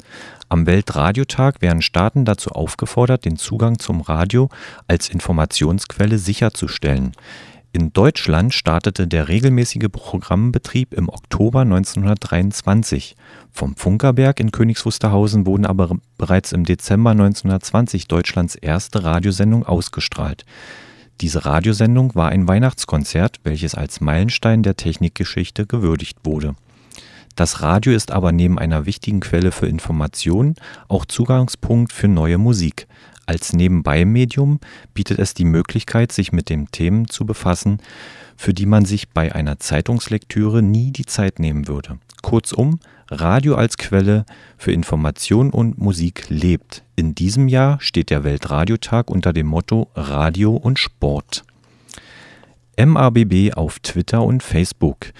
Am 0.47 0.65
Weltradiotag 0.65 1.61
werden 1.61 1.81
Staaten 1.81 2.23
dazu 2.23 2.51
aufgefordert, 2.51 3.25
den 3.25 3.35
Zugang 3.35 3.79
zum 3.79 3.99
Radio 3.99 4.47
als 4.87 5.09
Informationsquelle 5.09 6.19
sicherzustellen. 6.19 7.11
In 7.73 7.93
Deutschland 7.93 8.53
startete 8.53 9.07
der 9.07 9.27
regelmäßige 9.27 9.89
Programmbetrieb 9.91 10.93
im 10.93 11.09
Oktober 11.09 11.61
1923. 11.61 13.15
Vom 13.51 13.75
Funkerberg 13.75 14.39
in 14.39 14.51
Königs 14.51 14.85
Wusterhausen 14.85 15.45
wurden 15.45 15.65
aber 15.65 15.97
bereits 16.17 16.53
im 16.53 16.63
Dezember 16.63 17.11
1920 17.11 18.07
Deutschlands 18.07 18.55
erste 18.55 19.03
Radiosendung 19.03 19.65
ausgestrahlt. 19.65 20.45
Diese 21.21 21.45
Radiosendung 21.45 22.15
war 22.15 22.29
ein 22.29 22.47
Weihnachtskonzert, 22.47 23.39
welches 23.43 23.75
als 23.75 24.01
Meilenstein 24.01 24.63
der 24.63 24.77
Technikgeschichte 24.77 25.65
gewürdigt 25.65 26.19
wurde. 26.23 26.55
Das 27.35 27.61
Radio 27.61 27.93
ist 27.93 28.11
aber 28.11 28.31
neben 28.31 28.57
einer 28.57 28.87
wichtigen 28.87 29.19
Quelle 29.19 29.51
für 29.51 29.67
Informationen 29.67 30.55
auch 30.87 31.05
Zugangspunkt 31.05 31.93
für 31.93 32.07
neue 32.07 32.39
Musik. 32.39 32.87
Als 33.27 33.51
Nebenbei-Medium 33.51 34.59
bietet 34.93 35.19
es 35.19 35.33
die 35.33 35.45
Möglichkeit, 35.45 36.13
sich 36.13 36.31
mit 36.31 36.49
den 36.49 36.71
Themen 36.71 37.09
zu 37.09 37.25
befassen, 37.25 37.79
für 38.37 38.53
die 38.53 38.65
man 38.65 38.85
sich 38.85 39.09
bei 39.09 39.35
einer 39.35 39.59
Zeitungslektüre 39.59 40.63
nie 40.63 40.91
die 40.91 41.05
Zeit 41.05 41.37
nehmen 41.37 41.67
würde. 41.67 41.99
Kurzum, 42.23 42.79
Radio 43.09 43.55
als 43.55 43.77
Quelle 43.77 44.25
für 44.57 44.71
Information 44.71 45.49
und 45.49 45.77
Musik 45.77 46.25
lebt. 46.29 46.83
In 46.95 47.15
diesem 47.15 47.49
Jahr 47.49 47.79
steht 47.81 48.09
der 48.09 48.23
Weltradiotag 48.23 49.09
unter 49.09 49.33
dem 49.33 49.47
Motto 49.47 49.89
Radio 49.93 50.55
und 50.55 50.79
Sport. 50.79 51.43
MABB 52.79 53.53
auf 53.55 53.79
Twitter 53.79 54.23
und 54.23 54.41
Facebook. 54.41 55.11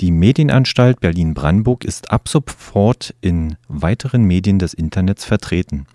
Die 0.00 0.10
Medienanstalt 0.10 1.00
Berlin-Brandenburg 1.00 1.84
ist 1.86 2.10
ab 2.10 2.28
sofort 2.28 3.14
in 3.22 3.56
weiteren 3.68 4.24
Medien 4.24 4.58
des 4.58 4.74
Internets 4.74 5.24
vertreten. 5.24 5.86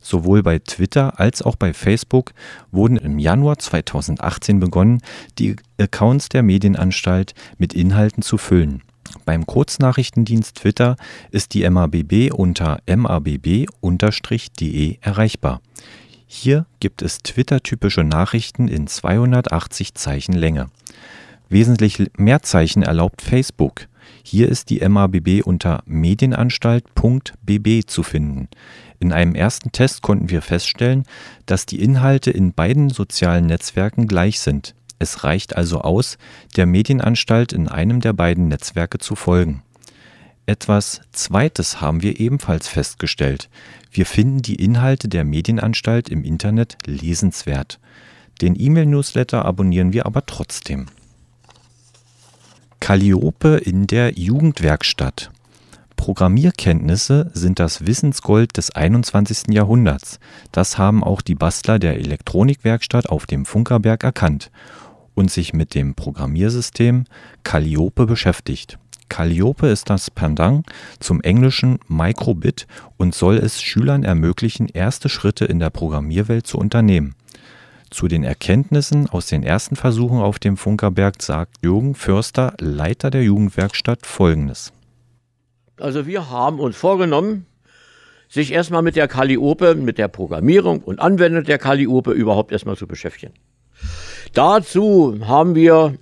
Sowohl 0.00 0.42
bei 0.42 0.58
Twitter 0.58 1.20
als 1.20 1.42
auch 1.42 1.56
bei 1.56 1.72
Facebook 1.72 2.32
wurden 2.72 2.96
im 2.96 3.18
Januar 3.18 3.58
2018 3.58 4.60
begonnen, 4.60 5.02
die 5.38 5.56
Accounts 5.78 6.28
der 6.28 6.42
Medienanstalt 6.42 7.34
mit 7.58 7.74
Inhalten 7.74 8.22
zu 8.22 8.38
füllen. 8.38 8.82
Beim 9.24 9.46
Kurznachrichtendienst 9.46 10.56
Twitter 10.56 10.96
ist 11.30 11.54
die 11.54 11.68
MABB 11.68 12.32
unter 12.32 12.80
mabb-de 12.86 13.66
erreichbar. 15.00 15.60
Hier 16.26 16.66
gibt 16.78 17.02
es 17.02 17.18
Twitter-typische 17.18 18.04
Nachrichten 18.04 18.68
in 18.68 18.86
280 18.86 19.94
Zeichen 19.94 20.32
Länge. 20.32 20.68
Wesentlich 21.48 22.08
mehr 22.16 22.42
Zeichen 22.42 22.84
erlaubt 22.84 23.20
Facebook. 23.20 23.88
Hier 24.22 24.48
ist 24.48 24.70
die 24.70 24.86
MABB 24.86 25.42
unter 25.44 25.82
medienanstalt.bb 25.86 27.86
zu 27.86 28.02
finden. 28.02 28.48
In 28.98 29.12
einem 29.12 29.34
ersten 29.34 29.72
Test 29.72 30.02
konnten 30.02 30.30
wir 30.30 30.42
feststellen, 30.42 31.04
dass 31.46 31.66
die 31.66 31.82
Inhalte 31.82 32.30
in 32.30 32.52
beiden 32.52 32.90
sozialen 32.90 33.46
Netzwerken 33.46 34.06
gleich 34.06 34.40
sind. 34.40 34.74
Es 34.98 35.24
reicht 35.24 35.56
also 35.56 35.80
aus, 35.80 36.18
der 36.56 36.66
Medienanstalt 36.66 37.52
in 37.52 37.68
einem 37.68 38.00
der 38.00 38.12
beiden 38.12 38.48
Netzwerke 38.48 38.98
zu 38.98 39.16
folgen. 39.16 39.62
Etwas 40.44 41.00
Zweites 41.12 41.80
haben 41.80 42.02
wir 42.02 42.20
ebenfalls 42.20 42.68
festgestellt. 42.68 43.48
Wir 43.90 44.04
finden 44.04 44.42
die 44.42 44.56
Inhalte 44.56 45.08
der 45.08 45.24
Medienanstalt 45.24 46.08
im 46.08 46.24
Internet 46.24 46.76
lesenswert. 46.86 47.78
Den 48.42 48.58
E-Mail-Newsletter 48.58 49.44
abonnieren 49.44 49.92
wir 49.92 50.06
aber 50.06 50.26
trotzdem. 50.26 50.86
Calliope 52.80 53.58
in 53.58 53.86
der 53.86 54.18
Jugendwerkstatt. 54.18 55.30
Programmierkenntnisse 55.96 57.30
sind 57.34 57.60
das 57.60 57.86
Wissensgold 57.86 58.56
des 58.56 58.70
21. 58.70 59.52
Jahrhunderts. 59.52 60.18
Das 60.50 60.78
haben 60.78 61.04
auch 61.04 61.20
die 61.20 61.34
Bastler 61.34 61.78
der 61.78 61.98
Elektronikwerkstatt 61.98 63.08
auf 63.08 63.26
dem 63.26 63.44
Funkerberg 63.44 64.02
erkannt 64.02 64.50
und 65.14 65.30
sich 65.30 65.52
mit 65.52 65.74
dem 65.74 65.94
Programmiersystem 65.94 67.04
Calliope 67.44 68.06
beschäftigt. 68.06 68.78
Calliope 69.10 69.68
ist 69.68 69.90
das 69.90 70.10
Pendant 70.10 70.64
zum 71.00 71.20
englischen 71.20 71.78
Microbit 71.86 72.66
und 72.96 73.14
soll 73.14 73.36
es 73.36 73.60
Schülern 73.60 74.04
ermöglichen, 74.04 74.68
erste 74.68 75.08
Schritte 75.08 75.44
in 75.44 75.58
der 75.58 75.70
Programmierwelt 75.70 76.46
zu 76.46 76.56
unternehmen. 76.58 77.14
Zu 77.90 78.06
den 78.06 78.22
Erkenntnissen 78.22 79.08
aus 79.08 79.26
den 79.26 79.42
ersten 79.42 79.74
Versuchen 79.74 80.18
auf 80.20 80.38
dem 80.38 80.56
Funkerberg 80.56 81.20
sagt 81.20 81.56
Jürgen 81.62 81.96
Förster, 81.96 82.54
Leiter 82.60 83.10
der 83.10 83.24
Jugendwerkstatt, 83.24 84.06
folgendes. 84.06 84.72
Also 85.76 86.06
wir 86.06 86.30
haben 86.30 86.60
uns 86.60 86.76
vorgenommen, 86.76 87.46
sich 88.28 88.52
erstmal 88.52 88.82
mit 88.82 88.94
der 88.94 89.08
Calliope, 89.08 89.74
mit 89.74 89.98
der 89.98 90.06
Programmierung 90.06 90.82
und 90.82 91.00
Anwendung 91.00 91.42
der 91.42 91.58
Calliope 91.58 92.12
überhaupt 92.12 92.52
erstmal 92.52 92.76
zu 92.76 92.86
beschäftigen. 92.86 93.32
Dazu 94.34 95.18
haben 95.26 95.56
wir 95.56 95.96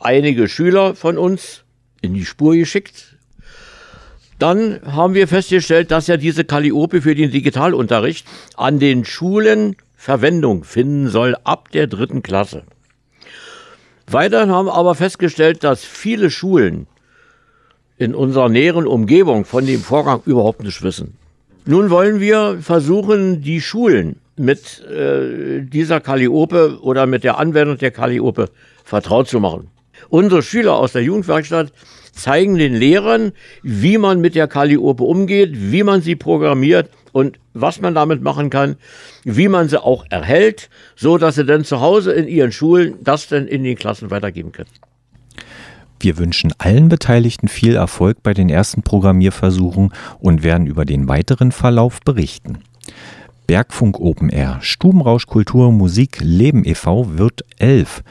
einige 0.00 0.48
Schüler 0.48 0.96
von 0.96 1.18
uns 1.18 1.62
in 2.00 2.14
die 2.14 2.24
Spur 2.24 2.56
geschickt. 2.56 3.16
Dann 4.40 4.80
haben 4.84 5.14
wir 5.14 5.28
festgestellt, 5.28 5.92
dass 5.92 6.08
ja 6.08 6.16
diese 6.16 6.44
Calliope 6.44 7.00
für 7.00 7.14
den 7.14 7.30
Digitalunterricht 7.30 8.26
an 8.56 8.80
den 8.80 9.04
Schulen 9.04 9.76
Verwendung 10.00 10.62
finden 10.62 11.08
soll 11.08 11.36
ab 11.42 11.72
der 11.72 11.88
dritten 11.88 12.22
Klasse. 12.22 12.62
Weiterhin 14.06 14.52
haben 14.52 14.66
wir 14.66 14.74
aber 14.74 14.94
festgestellt, 14.94 15.64
dass 15.64 15.84
viele 15.84 16.30
Schulen 16.30 16.86
in 17.98 18.14
unserer 18.14 18.48
näheren 18.48 18.86
Umgebung 18.86 19.44
von 19.44 19.66
dem 19.66 19.80
Vorgang 19.80 20.22
überhaupt 20.24 20.62
nicht 20.62 20.82
wissen. 20.82 21.18
Nun 21.66 21.90
wollen 21.90 22.20
wir 22.20 22.58
versuchen, 22.62 23.42
die 23.42 23.60
Schulen 23.60 24.20
mit 24.36 24.82
äh, 24.84 25.62
dieser 25.62 26.00
Calliope 26.00 26.78
oder 26.80 27.06
mit 27.06 27.24
der 27.24 27.38
Anwendung 27.38 27.76
der 27.76 27.90
Calliope 27.90 28.50
vertraut 28.84 29.26
zu 29.28 29.40
machen. 29.40 29.68
Unsere 30.08 30.42
Schüler 30.44 30.76
aus 30.76 30.92
der 30.92 31.02
Jugendwerkstatt 31.02 31.72
zeigen 32.12 32.56
den 32.56 32.74
Lehrern, 32.74 33.32
wie 33.64 33.98
man 33.98 34.20
mit 34.20 34.36
der 34.36 34.46
Calliope 34.46 35.02
umgeht, 35.02 35.50
wie 35.54 35.82
man 35.82 36.02
sie 36.02 36.14
programmiert 36.14 36.88
und 37.10 37.40
was 37.60 37.80
man 37.80 37.94
damit 37.94 38.22
machen 38.22 38.50
kann, 38.50 38.76
wie 39.24 39.48
man 39.48 39.68
sie 39.68 39.82
auch 39.82 40.04
erhält, 40.10 40.70
so 40.96 41.18
dass 41.18 41.36
sie 41.36 41.44
dann 41.44 41.64
zu 41.64 41.80
Hause 41.80 42.12
in 42.12 42.28
ihren 42.28 42.52
Schulen 42.52 42.96
das 43.02 43.28
dann 43.28 43.46
in 43.46 43.64
den 43.64 43.76
Klassen 43.76 44.10
weitergeben 44.10 44.52
können. 44.52 44.70
Wir 46.00 46.16
wünschen 46.16 46.52
allen 46.58 46.88
Beteiligten 46.88 47.48
viel 47.48 47.74
Erfolg 47.74 48.22
bei 48.22 48.32
den 48.32 48.48
ersten 48.48 48.82
Programmierversuchen 48.82 49.92
und 50.20 50.42
werden 50.44 50.66
über 50.66 50.84
den 50.84 51.08
weiteren 51.08 51.50
Verlauf 51.50 52.00
berichten. 52.00 52.58
Bergfunk 53.48 53.98
Open 53.98 54.28
Air, 54.28 54.58
Stubenrausch 54.60 55.26
Kultur 55.26 55.72
Musik 55.72 56.18
Leben 56.20 56.66
e.V. 56.66 57.16
wird 57.16 57.46
11. 57.56 58.02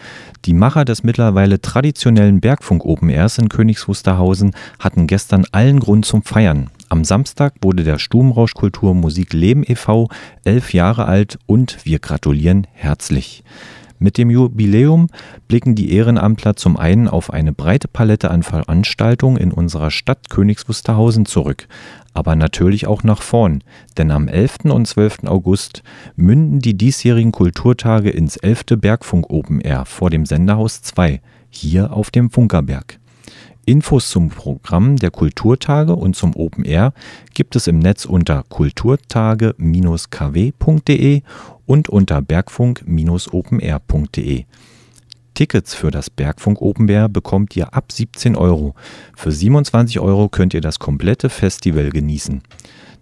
Die 0.45 0.53
Macher 0.53 0.83
des 0.83 1.03
mittlerweile 1.03 1.61
traditionellen 1.61 2.41
Bergfunk 2.41 2.83
Open 2.83 3.09
Airs 3.09 3.37
in 3.37 3.47
Königs 3.47 3.87
Wusterhausen 3.87 4.55
hatten 4.79 5.05
gestern 5.05 5.45
allen 5.51 5.79
Grund 5.79 6.05
zum 6.05 6.23
Feiern. 6.23 6.71
Am 6.89 7.03
Samstag 7.03 7.55
wurde 7.61 7.83
der 7.83 7.99
Stubenrausch 7.99 8.53
Kultur 8.53 8.95
Musik 8.95 9.33
Leben 9.33 9.63
e.V. 9.67 10.07
elf 10.45 10.73
Jahre 10.73 11.05
alt 11.05 11.37
und 11.45 11.85
wir 11.85 11.99
gratulieren 11.99 12.65
herzlich. 12.71 13.43
Mit 13.99 14.17
dem 14.17 14.29
Jubiläum 14.29 15.07
blicken 15.49 15.75
die 15.75 15.91
Ehrenamtler 15.91 16.55
zum 16.55 16.77
einen 16.77 17.09
auf 17.09 17.33
eine 17.33 17.51
breite 17.51 17.89
Palette 17.89 18.31
an 18.31 18.41
Veranstaltungen 18.43 19.35
in 19.37 19.51
unserer 19.51 19.91
Stadt 19.91 20.29
Königs 20.29 20.69
Wusterhausen 20.69 21.25
zurück, 21.25 21.67
aber 22.13 22.37
natürlich 22.37 22.87
auch 22.87 23.03
nach 23.03 23.21
vorn, 23.21 23.63
denn 23.97 24.09
am 24.09 24.29
11. 24.29 24.65
und 24.65 24.87
12. 24.87 25.25
August 25.25 25.83
münden 26.15 26.59
die 26.59 26.77
diesjährigen 26.77 27.33
Kulturtage 27.33 28.11
ins 28.11 28.37
11. 28.37 28.65
Bergfunk 28.77 29.29
Open 29.29 29.59
Air 29.59 29.83
vor 29.85 30.09
dem 30.09 30.25
Senderhaus 30.25 30.83
2, 30.83 31.19
hier 31.49 31.91
auf 31.91 32.11
dem 32.11 32.29
Funkerberg. 32.29 32.99
Infos 33.67 34.09
zum 34.09 34.29
Programm 34.29 34.95
der 34.95 35.11
Kulturtage 35.11 35.93
und 35.93 36.15
zum 36.15 36.33
Open 36.37 36.63
Air 36.63 36.93
gibt 37.33 37.57
es 37.57 37.67
im 37.67 37.79
Netz 37.79 38.05
unter 38.05 38.43
kulturtage-kw.de 38.43 41.21
und 41.65 41.89
unter 41.89 42.21
bergfunk-openair.de. 42.21 44.45
Tickets 45.33 45.73
für 45.73 45.91
das 45.91 46.09
Bergfunk 46.09 46.61
Open 46.61 46.87
Air 46.87 47.09
bekommt 47.09 47.57
ihr 47.57 47.73
ab 47.73 47.91
17 47.91 48.37
Euro. 48.37 48.73
Für 49.17 49.33
27 49.33 49.99
Euro 49.99 50.29
könnt 50.29 50.53
ihr 50.53 50.61
das 50.61 50.79
komplette 50.79 51.29
Festival 51.29 51.89
genießen. 51.89 52.43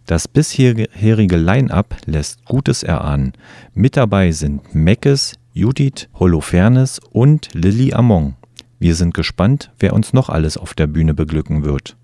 Das 0.08 0.28
bisherige 0.28 1.38
Line-Up 1.38 1.96
lässt 2.08 2.44
Gutes 2.44 2.82
erahnen. 2.82 3.34
Mit 3.76 3.98
dabei 3.98 4.32
sind 4.32 4.74
Meckes, 4.74 5.36
Judith, 5.54 6.10
Holofernes 6.16 7.00
und 7.12 7.50
Lilly 7.54 7.94
Among. 7.94 8.34
Wir 8.80 8.96
sind 8.96 9.14
gespannt, 9.14 9.72
wer 9.80 9.94
uns 9.94 10.14
noch 10.14 10.30
alles 10.30 10.58
auf 10.58 10.74
der 10.74 10.88
Bühne 10.88 11.14
beglücken 11.14 11.64
wird. 11.64 11.96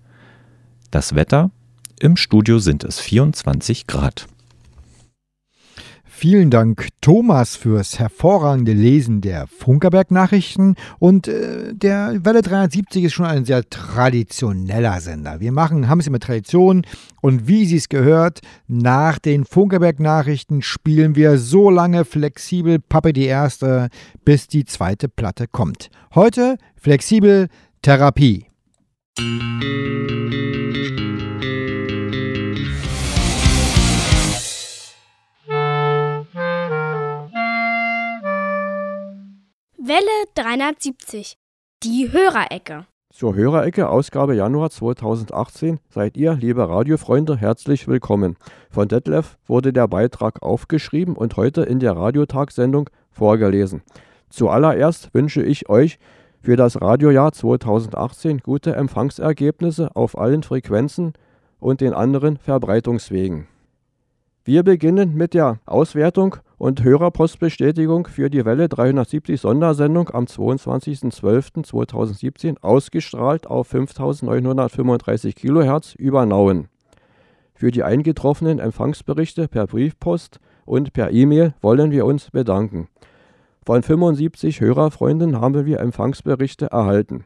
Das 0.90 1.14
Wetter? 1.14 1.50
Im 2.00 2.16
Studio 2.16 2.58
sind 2.58 2.84
es 2.84 2.98
24 2.98 3.86
Grad. 3.86 4.26
Vielen 6.22 6.50
Dank, 6.50 6.86
Thomas, 7.00 7.56
fürs 7.56 7.98
hervorragende 7.98 8.74
Lesen 8.74 9.22
der 9.22 9.48
Funkerberg-Nachrichten. 9.48 10.76
Und 11.00 11.26
äh, 11.26 11.74
der 11.74 12.24
Welle 12.24 12.42
370 12.42 13.02
ist 13.02 13.14
schon 13.14 13.26
ein 13.26 13.44
sehr 13.44 13.68
traditioneller 13.68 15.00
Sender. 15.00 15.40
Wir 15.40 15.50
machen, 15.50 15.88
haben 15.88 15.98
es 15.98 16.06
immer 16.06 16.20
Tradition. 16.20 16.86
Und 17.22 17.48
wie 17.48 17.66
Sie 17.66 17.76
es 17.76 17.88
gehört, 17.88 18.38
nach 18.68 19.18
den 19.18 19.44
Funkerberg-Nachrichten 19.44 20.62
spielen 20.62 21.16
wir 21.16 21.38
so 21.38 21.70
lange 21.70 22.04
flexibel 22.04 22.78
Pappe 22.78 23.12
die 23.12 23.24
erste, 23.24 23.88
bis 24.24 24.46
die 24.46 24.64
zweite 24.64 25.08
Platte 25.08 25.48
kommt. 25.48 25.90
Heute 26.14 26.56
flexibel 26.76 27.48
Therapie. 27.82 28.46
Welle 39.84 40.28
370. 40.36 41.34
Die 41.82 42.12
Hörerecke. 42.12 42.86
Zur 43.12 43.34
Hörerecke, 43.34 43.88
Ausgabe 43.88 44.36
Januar 44.36 44.70
2018, 44.70 45.80
seid 45.88 46.16
ihr, 46.16 46.34
liebe 46.34 46.68
Radiofreunde, 46.68 47.36
herzlich 47.36 47.88
willkommen. 47.88 48.36
Von 48.70 48.86
Detlef 48.86 49.38
wurde 49.44 49.72
der 49.72 49.88
Beitrag 49.88 50.40
aufgeschrieben 50.40 51.16
und 51.16 51.36
heute 51.36 51.62
in 51.62 51.80
der 51.80 51.96
Radiotagssendung 51.96 52.90
vorgelesen. 53.10 53.82
Zuallererst 54.30 55.12
wünsche 55.14 55.42
ich 55.42 55.68
euch 55.68 55.98
für 56.40 56.54
das 56.54 56.80
Radiojahr 56.80 57.32
2018 57.32 58.38
gute 58.38 58.76
Empfangsergebnisse 58.76 59.96
auf 59.96 60.16
allen 60.16 60.44
Frequenzen 60.44 61.14
und 61.58 61.80
den 61.80 61.92
anderen 61.92 62.36
Verbreitungswegen. 62.36 63.48
Wir 64.44 64.62
beginnen 64.62 65.16
mit 65.16 65.34
der 65.34 65.58
Auswertung 65.66 66.36
und 66.62 66.82
Hörerpostbestätigung 66.84 68.06
für 68.06 68.30
die 68.30 68.44
Welle 68.44 68.68
370 68.68 69.40
Sondersendung 69.40 70.10
am 70.10 70.26
22.12.2017 70.26 72.62
ausgestrahlt 72.62 73.48
auf 73.48 73.66
5935 73.66 75.34
kHz 75.34 75.96
über 75.96 76.24
Nauen. 76.24 76.68
Für 77.52 77.72
die 77.72 77.82
eingetroffenen 77.82 78.60
Empfangsberichte 78.60 79.48
per 79.48 79.66
Briefpost 79.66 80.38
und 80.64 80.92
per 80.92 81.10
E-Mail 81.10 81.54
wollen 81.62 81.90
wir 81.90 82.06
uns 82.06 82.30
bedanken. 82.30 82.86
Von 83.66 83.82
75 83.82 84.60
Hörerfreunden 84.60 85.40
haben 85.40 85.66
wir 85.66 85.80
Empfangsberichte 85.80 86.66
erhalten. 86.66 87.24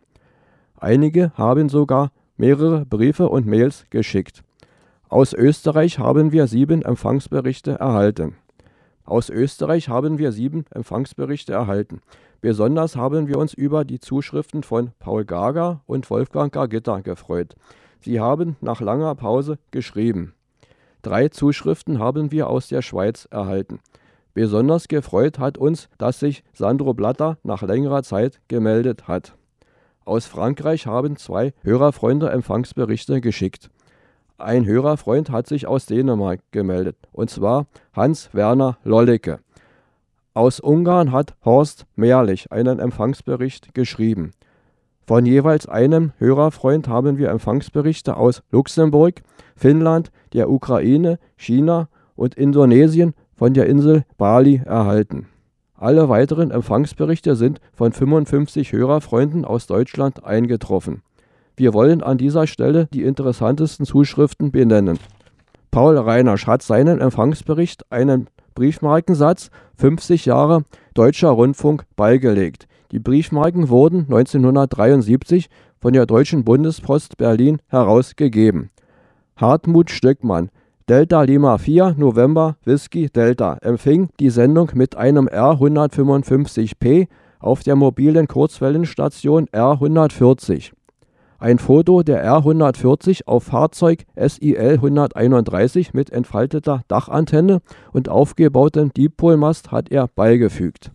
Einige 0.80 1.32
haben 1.34 1.68
sogar 1.68 2.10
mehrere 2.38 2.86
Briefe 2.86 3.28
und 3.28 3.46
Mails 3.46 3.84
geschickt. 3.90 4.42
Aus 5.10 5.34
Österreich 5.34 5.98
haben 5.98 6.32
wir 6.32 6.46
sieben 6.46 6.80
Empfangsberichte 6.80 7.72
erhalten. 7.72 8.36
Aus 9.06 9.30
Österreich 9.30 9.88
haben 9.88 10.18
wir 10.18 10.32
sieben 10.32 10.64
Empfangsberichte 10.70 11.52
erhalten. 11.52 12.00
Besonders 12.40 12.96
haben 12.96 13.28
wir 13.28 13.38
uns 13.38 13.54
über 13.54 13.84
die 13.84 14.00
Zuschriften 14.00 14.64
von 14.64 14.90
Paul 14.98 15.24
Gager 15.24 15.80
und 15.86 16.10
Wolfgang 16.10 16.52
Gargitter 16.52 17.02
gefreut. 17.02 17.54
Sie 18.00 18.20
haben 18.20 18.56
nach 18.60 18.80
langer 18.80 19.14
Pause 19.14 19.58
geschrieben. 19.70 20.34
Drei 21.02 21.28
Zuschriften 21.28 22.00
haben 22.00 22.32
wir 22.32 22.50
aus 22.50 22.66
der 22.66 22.82
Schweiz 22.82 23.28
erhalten. 23.30 23.78
Besonders 24.34 24.88
gefreut 24.88 25.38
hat 25.38 25.56
uns, 25.56 25.88
dass 25.98 26.18
sich 26.18 26.42
Sandro 26.52 26.92
Blatter 26.92 27.38
nach 27.44 27.62
längerer 27.62 28.02
Zeit 28.02 28.40
gemeldet 28.48 29.06
hat. 29.06 29.36
Aus 30.04 30.26
Frankreich 30.26 30.86
haben 30.86 31.16
zwei 31.16 31.54
Hörerfreunde 31.62 32.28
Empfangsberichte 32.30 33.20
geschickt. 33.20 33.70
Ein 34.38 34.66
Hörerfreund 34.66 35.30
hat 35.30 35.46
sich 35.46 35.66
aus 35.66 35.86
Dänemark 35.86 36.40
gemeldet, 36.50 36.96
und 37.12 37.30
zwar 37.30 37.66
Hans-Werner 37.94 38.76
Lollecke. 38.84 39.38
Aus 40.34 40.60
Ungarn 40.60 41.10
hat 41.10 41.34
Horst 41.42 41.86
Mehrlich 41.96 42.52
einen 42.52 42.78
Empfangsbericht 42.78 43.72
geschrieben. 43.74 44.32
Von 45.06 45.24
jeweils 45.24 45.66
einem 45.66 46.12
Hörerfreund 46.18 46.86
haben 46.86 47.16
wir 47.16 47.30
Empfangsberichte 47.30 48.18
aus 48.18 48.42
Luxemburg, 48.50 49.22
Finnland, 49.56 50.10
der 50.34 50.50
Ukraine, 50.50 51.18
China 51.36 51.88
und 52.14 52.34
Indonesien 52.34 53.14
von 53.34 53.54
der 53.54 53.66
Insel 53.66 54.04
Bali 54.18 54.60
erhalten. 54.62 55.28
Alle 55.74 56.10
weiteren 56.10 56.50
Empfangsberichte 56.50 57.36
sind 57.36 57.58
von 57.72 57.92
55 57.92 58.72
Hörerfreunden 58.72 59.46
aus 59.46 59.66
Deutschland 59.66 60.24
eingetroffen. 60.24 61.02
Wir 61.56 61.72
wollen 61.72 62.02
an 62.02 62.18
dieser 62.18 62.46
Stelle 62.46 62.86
die 62.92 63.02
interessantesten 63.02 63.86
Zuschriften 63.86 64.50
benennen. 64.50 64.98
Paul 65.70 65.96
Reinasch 65.96 66.46
hat 66.46 66.62
seinen 66.62 67.00
Empfangsbericht 67.00 67.90
einen 67.90 68.28
Briefmarkensatz 68.54 69.50
50 69.78 70.26
Jahre 70.26 70.64
Deutscher 70.94 71.30
Rundfunk 71.30 71.84
beigelegt. 71.96 72.66
Die 72.92 72.98
Briefmarken 72.98 73.68
wurden 73.68 74.00
1973 74.00 75.48
von 75.80 75.92
der 75.92 76.06
Deutschen 76.06 76.44
Bundespost 76.44 77.16
Berlin 77.16 77.58
herausgegeben. 77.68 78.70
Hartmut 79.36 79.90
Stöckmann, 79.90 80.50
Delta 80.88 81.22
Lima 81.22 81.58
4, 81.58 81.94
November, 81.98 82.56
Whisky 82.64 83.08
Delta, 83.10 83.58
empfing 83.60 84.08
die 84.20 84.30
Sendung 84.30 84.70
mit 84.74 84.96
einem 84.96 85.26
R155P 85.28 87.08
auf 87.40 87.62
der 87.62 87.76
mobilen 87.76 88.28
Kurzwellenstation 88.28 89.46
R140. 89.48 90.75
Ein 91.38 91.58
Foto 91.58 92.02
der 92.02 92.24
R140 92.24 93.26
auf 93.26 93.44
Fahrzeug 93.44 94.06
SIL 94.16 94.78
131 94.82 95.92
mit 95.92 96.10
entfalteter 96.10 96.82
Dachantenne 96.88 97.60
und 97.92 98.08
aufgebautem 98.08 98.92
Dipolmast 98.94 99.70
hat 99.70 99.90
er 99.90 100.08
beigefügt. 100.08 100.92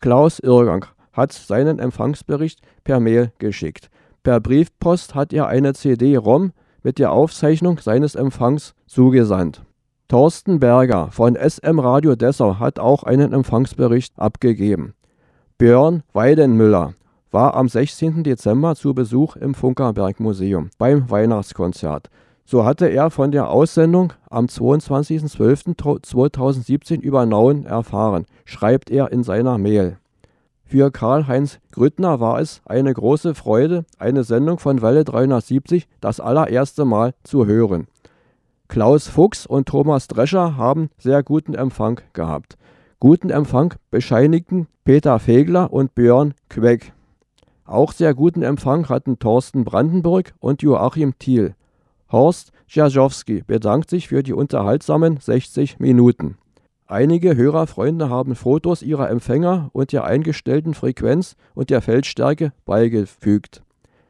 Klaus 0.00 0.38
Irrgang 0.38 0.86
hat 1.12 1.32
seinen 1.32 1.78
Empfangsbericht 1.78 2.60
per 2.82 2.98
Mail 2.98 3.32
geschickt. 3.38 3.90
Per 4.22 4.40
Briefpost 4.40 5.14
hat 5.14 5.34
er 5.34 5.48
eine 5.48 5.74
CD-ROM 5.74 6.52
mit 6.82 6.98
der 6.98 7.12
Aufzeichnung 7.12 7.78
seines 7.78 8.14
Empfangs 8.14 8.74
zugesandt. 8.86 9.62
Thorsten 10.08 10.60
Berger 10.60 11.10
von 11.10 11.36
SM 11.36 11.78
Radio 11.78 12.16
Dessau 12.16 12.58
hat 12.58 12.78
auch 12.78 13.02
einen 13.02 13.32
Empfangsbericht 13.32 14.18
abgegeben. 14.18 14.94
Björn 15.58 16.02
Weidenmüller 16.12 16.94
war 17.32 17.54
am 17.54 17.68
16. 17.68 18.22
Dezember 18.22 18.76
zu 18.76 18.94
Besuch 18.94 19.34
im 19.36 19.54
Funkerberg 19.54 20.20
Museum 20.20 20.70
beim 20.78 21.10
Weihnachtskonzert. 21.10 22.08
So 22.44 22.64
hatte 22.64 22.86
er 22.88 23.10
von 23.10 23.32
der 23.32 23.48
Aussendung 23.48 24.12
am 24.28 24.44
22.12.2017 24.46 27.00
über 27.00 27.26
Nauen 27.26 27.66
erfahren, 27.66 28.26
schreibt 28.44 28.90
er 28.90 29.10
in 29.10 29.24
seiner 29.24 29.56
Mail. 29.58 29.96
Für 30.64 30.90
Karl-Heinz 30.90 31.60
Grüttner 31.70 32.20
war 32.20 32.40
es 32.40 32.60
eine 32.66 32.92
große 32.92 33.34
Freude, 33.34 33.86
eine 33.98 34.24
Sendung 34.24 34.58
von 34.58 34.82
Welle 34.82 35.04
370 35.04 35.88
das 36.00 36.20
allererste 36.20 36.84
Mal 36.84 37.14
zu 37.24 37.46
hören. 37.46 37.86
Klaus 38.68 39.08
Fuchs 39.08 39.46
und 39.46 39.68
Thomas 39.68 40.06
Drescher 40.08 40.56
haben 40.56 40.90
sehr 40.98 41.22
guten 41.22 41.54
Empfang 41.54 42.00
gehabt. 42.12 42.58
Guten 43.00 43.30
Empfang 43.30 43.72
bescheinigten 43.90 44.66
Peter 44.84 45.18
Fegler 45.18 45.72
und 45.72 45.94
Björn 45.94 46.34
Queck. 46.48 46.92
Auch 47.64 47.92
sehr 47.92 48.14
guten 48.14 48.42
Empfang 48.42 48.88
hatten 48.88 49.18
Thorsten 49.18 49.64
Brandenburg 49.64 50.34
und 50.40 50.62
Joachim 50.62 51.18
Thiel. 51.18 51.54
Horst 52.10 52.52
Jarzowski 52.68 53.42
bedankt 53.46 53.88
sich 53.88 54.08
für 54.08 54.22
die 54.22 54.32
unterhaltsamen 54.32 55.18
60 55.18 55.78
Minuten. 55.78 56.36
Einige 56.86 57.36
Hörerfreunde 57.36 58.10
haben 58.10 58.34
Fotos 58.34 58.82
ihrer 58.82 59.08
Empfänger 59.08 59.70
und 59.72 59.92
der 59.92 60.04
eingestellten 60.04 60.74
Frequenz 60.74 61.36
und 61.54 61.70
der 61.70 61.80
Feldstärke 61.80 62.52
beigefügt. 62.66 63.62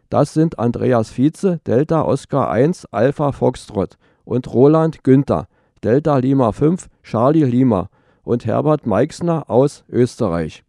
Das 0.08 0.34
sind 0.34 0.58
Andreas 0.58 1.10
Vize, 1.10 1.60
Delta 1.66 2.02
Oscar 2.02 2.50
1, 2.50 2.86
Alpha 2.86 3.32
Foxtrot 3.32 3.98
und 4.24 4.52
Roland 4.52 5.04
Günther, 5.04 5.46
Delta 5.84 6.18
Lima 6.18 6.52
5, 6.52 6.88
Charlie 7.02 7.44
Lima 7.44 7.88
und 8.24 8.46
Herbert 8.46 8.86
Meixner 8.86 9.48
aus 9.48 9.84
Österreich. 9.88 10.64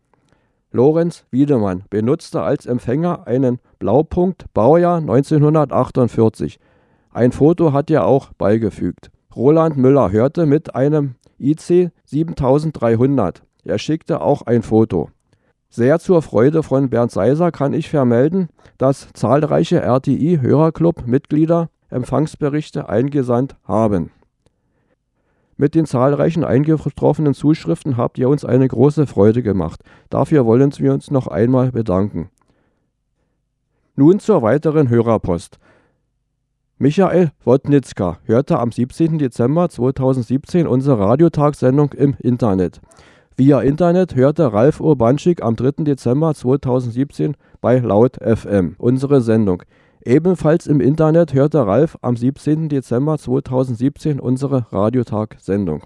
Lorenz 0.76 1.26
Wiedemann 1.30 1.84
benutzte 1.92 2.42
als 2.42 2.66
Empfänger 2.66 3.28
einen 3.28 3.60
Blaupunkt 3.78 4.52
Baujahr 4.56 4.98
1948. 4.98 6.60
Ein 7.12 7.32
Foto 7.32 7.74
hat 7.74 7.92
er 7.92 8.08
auch 8.08 8.34
beigefügt. 8.40 9.12
Roland 9.36 9.78
Müller 9.78 10.12
hörte 10.12 10.48
mit 10.48 10.74
einem 10.74 11.14
IC 11.40 11.92
7300. 12.06 13.44
Er 13.64 13.78
schickte 13.78 14.22
auch 14.22 14.42
ein 14.42 14.64
Foto. 14.64 15.12
Sehr 15.70 16.00
zur 16.00 16.24
Freude 16.24 16.64
von 16.64 16.90
Bernd 16.90 17.12
Seiser 17.12 17.52
kann 17.52 17.74
ich 17.74 17.88
vermelden, 17.88 18.50
dass 18.80 19.10
zahlreiche 19.14 19.80
RTI-Hörerclub-Mitglieder 19.80 21.70
Empfangsberichte 21.92 22.90
eingesandt 22.90 23.56
haben. 23.64 24.10
Mit 25.58 25.76
den 25.76 25.86
zahlreichen 25.86 26.44
eingetroffenen 26.44 27.34
Zuschriften 27.34 27.98
habt 27.98 28.18
ihr 28.18 28.30
uns 28.30 28.44
eine 28.44 28.68
große 28.68 29.08
Freude 29.08 29.44
gemacht. 29.44 29.82
Dafür 30.10 30.46
wollen 30.46 30.72
wir 30.78 30.94
uns 30.94 31.12
noch 31.12 31.28
einmal 31.28 31.72
bedanken. 31.72 32.30
Nun 33.96 34.20
zur 34.20 34.42
weiteren 34.42 34.90
Hörerpost. 34.90 35.60
Michael 36.80 37.32
Wodnitzka 37.46 38.18
hörte 38.26 38.58
am 38.60 38.72
17. 38.72 39.20
Dezember 39.20 39.70
2017 39.70 40.66
unsere 40.66 41.00
Radiotagssendung 41.00 41.94
im 41.94 42.16
Internet. 42.20 42.82
Via 43.38 43.62
Internet 43.62 44.16
hörte 44.16 44.52
Ralf 44.52 44.80
Urbanschik 44.80 45.44
am 45.44 45.56
3. 45.56 45.84
Dezember 45.84 46.34
2017 46.34 47.36
bei 47.62 47.78
Laut 47.78 48.18
FM 48.18 48.76
unsere 48.80 49.22
Sendung. 49.22 49.64
Ebenfalls 50.06 50.68
im 50.68 50.82
Internet 50.82 51.34
hörte 51.34 51.66
Ralf 51.66 51.98
am 52.02 52.18
17. 52.18 52.68
Dezember 52.68 53.18
2017 53.18 54.20
unsere 54.20 54.66
Radiotag-Sendung. 54.70 55.84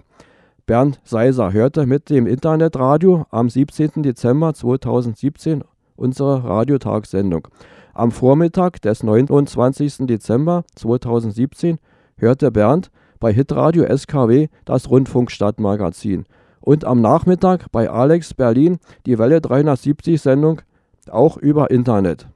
Bernd 0.66 1.00
Seiser 1.04 1.52
hörte 1.52 1.86
mit 1.86 2.10
dem 2.10 2.26
Internetradio 2.26 3.26
am 3.30 3.48
17. 3.48 4.02
Dezember 4.02 4.54
2017 4.54 5.62
unsere 5.94 6.42
Radiotag-Sendung. 6.42 7.46
Am 7.94 8.10
Vormittag 8.10 8.82
des 8.82 9.04
29. 9.04 10.08
Dezember 10.08 10.64
2017 10.74 11.78
hörte 12.16 12.50
Bernd 12.50 12.90
bei 13.20 13.32
Hitradio 13.32 13.84
SKW 13.84 14.48
das 14.64 14.90
Rundfunkstadtmagazin 14.90 16.24
und 16.60 16.84
am 16.84 17.00
Nachmittag 17.00 17.70
bei 17.70 17.88
Alex 17.88 18.34
Berlin 18.34 18.78
die 19.06 19.16
Welle 19.20 19.40
370 19.40 20.20
Sendung 20.20 20.60
auch 21.08 21.36
über 21.36 21.70
Internet. 21.70 22.26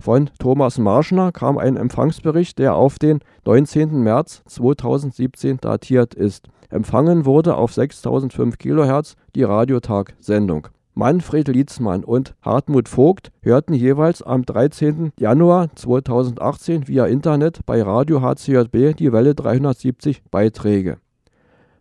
Von 0.00 0.30
Thomas 0.38 0.78
Marschner 0.78 1.32
kam 1.32 1.58
ein 1.58 1.76
Empfangsbericht, 1.76 2.58
der 2.58 2.76
auf 2.76 3.00
den 3.00 3.18
19. 3.44 4.00
März 4.00 4.42
2017 4.46 5.58
datiert 5.58 6.14
ist. 6.14 6.48
Empfangen 6.70 7.24
wurde 7.24 7.56
auf 7.56 7.72
6005 7.74 8.58
kHz 8.58 9.16
die 9.34 9.42
Radiotag-Sendung. 9.42 10.68
Manfred 10.94 11.48
Lietzmann 11.48 12.04
und 12.04 12.34
Hartmut 12.42 12.88
Vogt 12.88 13.32
hörten 13.42 13.74
jeweils 13.74 14.22
am 14.22 14.44
13. 14.44 15.12
Januar 15.18 15.68
2018 15.74 16.88
via 16.88 17.06
Internet 17.06 17.60
bei 17.66 17.82
Radio 17.82 18.22
HCJB 18.22 18.96
die 18.96 19.12
Welle 19.12 19.34
370 19.34 20.22
Beiträge. 20.30 20.98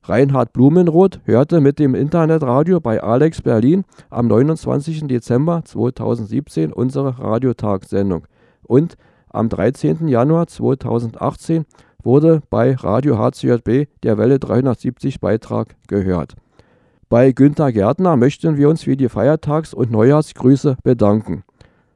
Reinhard 0.07 0.53
Blumenroth 0.53 1.19
hörte 1.25 1.59
mit 1.59 1.79
dem 1.79 1.93
Internetradio 1.93 2.79
bei 2.79 3.03
Alex 3.03 3.41
Berlin 3.41 3.83
am 4.09 4.27
29. 4.27 5.05
Dezember 5.07 5.63
2017 5.65 6.71
unsere 6.71 7.19
Radiotag-Sendung 7.19 8.25
und 8.63 8.95
am 9.29 9.49
13. 9.49 10.07
Januar 10.07 10.47
2018 10.47 11.65
wurde 12.01 12.41
bei 12.49 12.73
Radio 12.75 13.17
HCJB 13.17 13.89
der 14.03 14.17
Welle 14.17 14.39
370 14.39 15.19
Beitrag 15.19 15.75
gehört. 15.89 16.35
Bei 17.09 17.33
Günther 17.33 17.73
Gärtner 17.73 18.15
möchten 18.15 18.55
wir 18.55 18.69
uns 18.69 18.83
für 18.83 18.95
die 18.95 19.09
Feiertags- 19.09 19.73
und 19.73 19.91
Neujahrsgrüße 19.91 20.77
bedanken. 20.83 21.43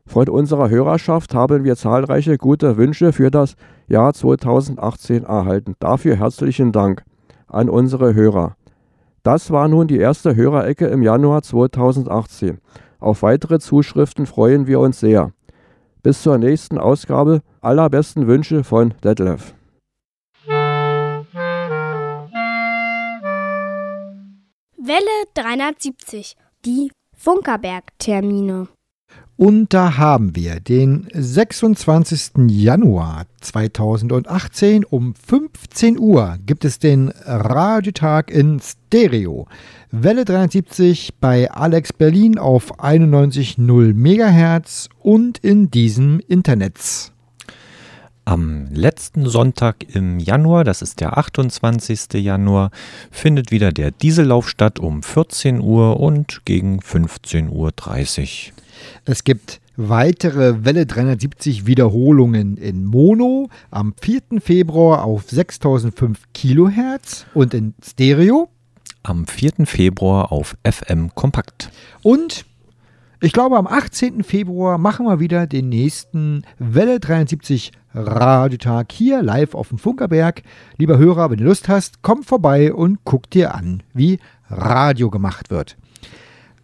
Von 0.05 0.27
unserer 0.27 0.69
Hörerschaft 0.69 1.33
haben 1.33 1.63
wir 1.63 1.77
zahlreiche 1.77 2.37
gute 2.37 2.75
Wünsche 2.75 3.13
für 3.13 3.31
das 3.31 3.55
Jahr 3.87 4.13
2018 4.13 5.23
erhalten. 5.23 5.75
Dafür 5.79 6.17
herzlichen 6.17 6.73
Dank 6.73 7.05
an 7.51 7.69
unsere 7.69 8.13
Hörer. 8.13 8.55
Das 9.23 9.51
war 9.51 9.67
nun 9.67 9.87
die 9.87 9.99
erste 9.99 10.35
Hörerecke 10.35 10.87
im 10.87 11.03
Januar 11.03 11.43
2018. 11.43 12.59
Auf 12.99 13.21
weitere 13.21 13.59
Zuschriften 13.59 14.25
freuen 14.25 14.67
wir 14.67 14.79
uns 14.79 14.99
sehr. 14.99 15.31
Bis 16.01 16.23
zur 16.23 16.37
nächsten 16.37 16.77
Ausgabe. 16.77 17.41
Allerbesten 17.61 18.25
Wünsche 18.27 18.63
von 18.63 18.95
Detlef. 19.03 19.53
Welle 24.83 25.25
370, 25.35 26.35
die 26.65 26.91
Funkerberg-Termine. 27.15 28.67
Und 29.41 29.73
da 29.73 29.97
haben 29.97 30.35
wir 30.35 30.59
den 30.59 31.07
26. 31.15 32.47
Januar 32.47 33.25
2018 33.39 34.85
um 34.85 35.15
15 35.15 35.97
Uhr 35.97 36.37
gibt 36.45 36.63
es 36.63 36.77
den 36.77 37.11
Radiotag 37.25 38.29
in 38.29 38.59
Stereo. 38.59 39.47
Welle 39.89 40.25
73 40.25 41.15
bei 41.19 41.49
Alex 41.49 41.91
Berlin 41.91 42.37
auf 42.37 42.79
91.0 42.79 43.95
MHz 43.95 44.89
und 44.99 45.39
in 45.39 45.71
diesem 45.71 46.19
Internet. 46.27 47.11
Am 48.25 48.67
letzten 48.71 49.25
Sonntag 49.25 49.95
im 49.95 50.19
Januar, 50.19 50.63
das 50.63 50.83
ist 50.83 50.99
der 50.99 51.17
28. 51.17 52.13
Januar, 52.23 52.69
findet 53.09 53.49
wieder 53.49 53.71
der 53.71 53.89
Diesellauf 53.89 54.47
statt 54.47 54.79
um 54.79 55.01
14 55.01 55.61
Uhr 55.61 55.99
und 55.99 56.45
gegen 56.45 56.79
15.30 56.79 57.49
Uhr. 57.49 58.53
Es 59.05 59.23
gibt 59.23 59.61
weitere 59.77 60.65
Welle 60.65 60.85
370 60.85 61.65
Wiederholungen 61.65 62.57
in 62.57 62.85
Mono 62.85 63.49
am 63.69 63.93
4. 63.99 64.39
Februar 64.39 65.03
auf 65.03 65.29
6005 65.29 66.19
Kilohertz 66.33 67.25
und 67.33 67.53
in 67.53 67.73
Stereo. 67.83 68.49
Am 69.03 69.25
4. 69.25 69.65
Februar 69.65 70.31
auf 70.31 70.55
FM 70.63 71.15
Kompakt. 71.15 71.71
Und 72.03 72.45
ich 73.23 73.33
glaube, 73.33 73.57
am 73.57 73.67
18. 73.67 74.23
Februar 74.23 74.77
machen 74.77 75.05
wir 75.05 75.19
wieder 75.19 75.45
den 75.45 75.69
nächsten 75.69 76.43
Welle 76.57 76.99
73 76.99 77.71
Radiotag 77.93 78.91
hier 78.91 79.21
live 79.21 79.53
auf 79.53 79.69
dem 79.69 79.77
Funkerberg. 79.77 80.41
Lieber 80.77 80.97
Hörer, 80.97 81.29
wenn 81.29 81.37
du 81.37 81.43
Lust 81.43 81.69
hast, 81.69 82.01
komm 82.01 82.23
vorbei 82.23 82.73
und 82.73 82.99
guck 83.03 83.29
dir 83.29 83.53
an, 83.53 83.83
wie 83.93 84.19
Radio 84.49 85.09
gemacht 85.09 85.49
wird. 85.49 85.77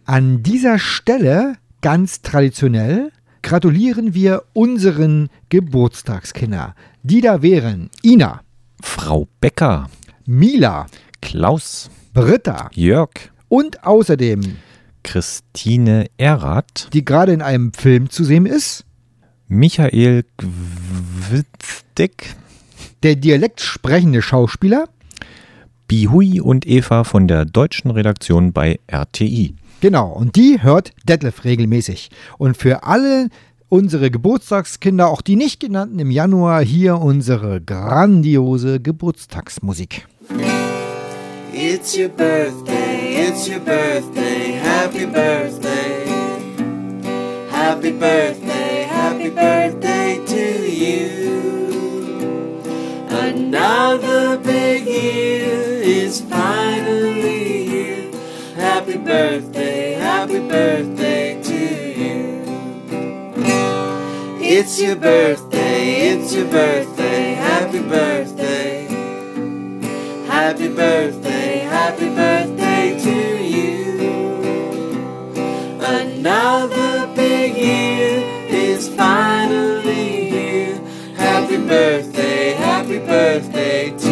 An 0.04 0.42
dieser 0.42 0.78
Stelle 0.78 1.54
ganz 1.90 2.20
traditionell 2.20 3.10
gratulieren 3.40 4.12
wir 4.12 4.42
unseren 4.52 5.30
Geburtstagskinder. 5.48 6.74
Die 7.02 7.22
da 7.22 7.40
wären. 7.40 7.88
Ina, 8.04 8.42
Frau 8.82 9.26
Becker, 9.40 9.88
Mila, 10.26 10.84
Klaus, 11.22 11.88
Britta. 12.12 12.68
Jörg. 12.74 13.08
Und 13.48 13.86
außerdem 13.86 14.58
Christine 15.02 16.10
Erath, 16.18 16.90
die 16.92 17.06
gerade 17.06 17.32
in 17.32 17.40
einem 17.40 17.72
Film 17.72 18.10
zu 18.10 18.22
sehen 18.22 18.44
ist, 18.44 18.84
Michael 19.46 20.26
Gwitzdick, 21.30 22.36
der 23.02 23.16
dialekt 23.16 23.62
sprechende 23.62 24.20
Schauspieler, 24.20 24.90
Bihui 25.86 26.42
und 26.42 26.66
Eva 26.66 27.04
von 27.04 27.26
der 27.28 27.46
deutschen 27.46 27.90
Redaktion 27.90 28.52
bei 28.52 28.78
RTI. 28.88 29.54
Genau, 29.80 30.08
und 30.10 30.34
die 30.34 30.60
hört 30.60 30.92
Detlef 31.04 31.44
regelmäßig. 31.44 32.10
Und 32.36 32.56
für 32.56 32.82
alle 32.82 33.28
unsere 33.68 34.10
Geburtstagskinder, 34.10 35.08
auch 35.08 35.22
die 35.22 35.36
nicht 35.36 35.60
genannten 35.60 35.98
im 36.00 36.10
Januar, 36.10 36.62
hier 36.62 36.98
unsere 36.98 37.60
grandiose 37.60 38.80
Geburtstagsmusik. 38.80 40.06
It's 41.52 41.96
your 41.96 42.08
birthday, 42.08 43.28
it's 43.28 43.48
your 43.48 43.60
birthday, 43.60 44.54
happy 44.62 45.06
birthday. 45.06 46.06
Happy 47.50 47.92
birthday, 47.92 48.86
happy 48.88 49.30
birthday 49.30 50.20
to 50.26 50.66
you. 50.66 51.08
Another 53.10 54.38
big 54.38 54.86
year 54.86 55.67
Happy 58.88 59.04
birthday, 59.04 59.92
happy 59.92 60.38
birthday 60.48 61.42
to 61.42 62.00
you. 62.00 62.42
It's 64.40 64.80
your 64.80 64.96
birthday, 64.96 66.12
it's 66.12 66.32
your 66.32 66.46
birthday, 66.46 67.34
happy 67.34 67.80
birthday. 67.80 68.86
Happy 70.26 70.68
birthday, 70.68 71.58
happy 71.58 72.08
birthday 72.08 72.98
to 72.98 73.44
you. 73.44 73.98
Another 75.82 77.14
big 77.14 77.56
year 77.58 78.24
is 78.48 78.88
finally 78.88 80.30
here. 80.30 80.80
Happy 81.14 81.58
birthday, 81.58 82.52
happy 82.52 83.00
birthday 83.00 83.90
to 83.90 84.06
you. 84.06 84.07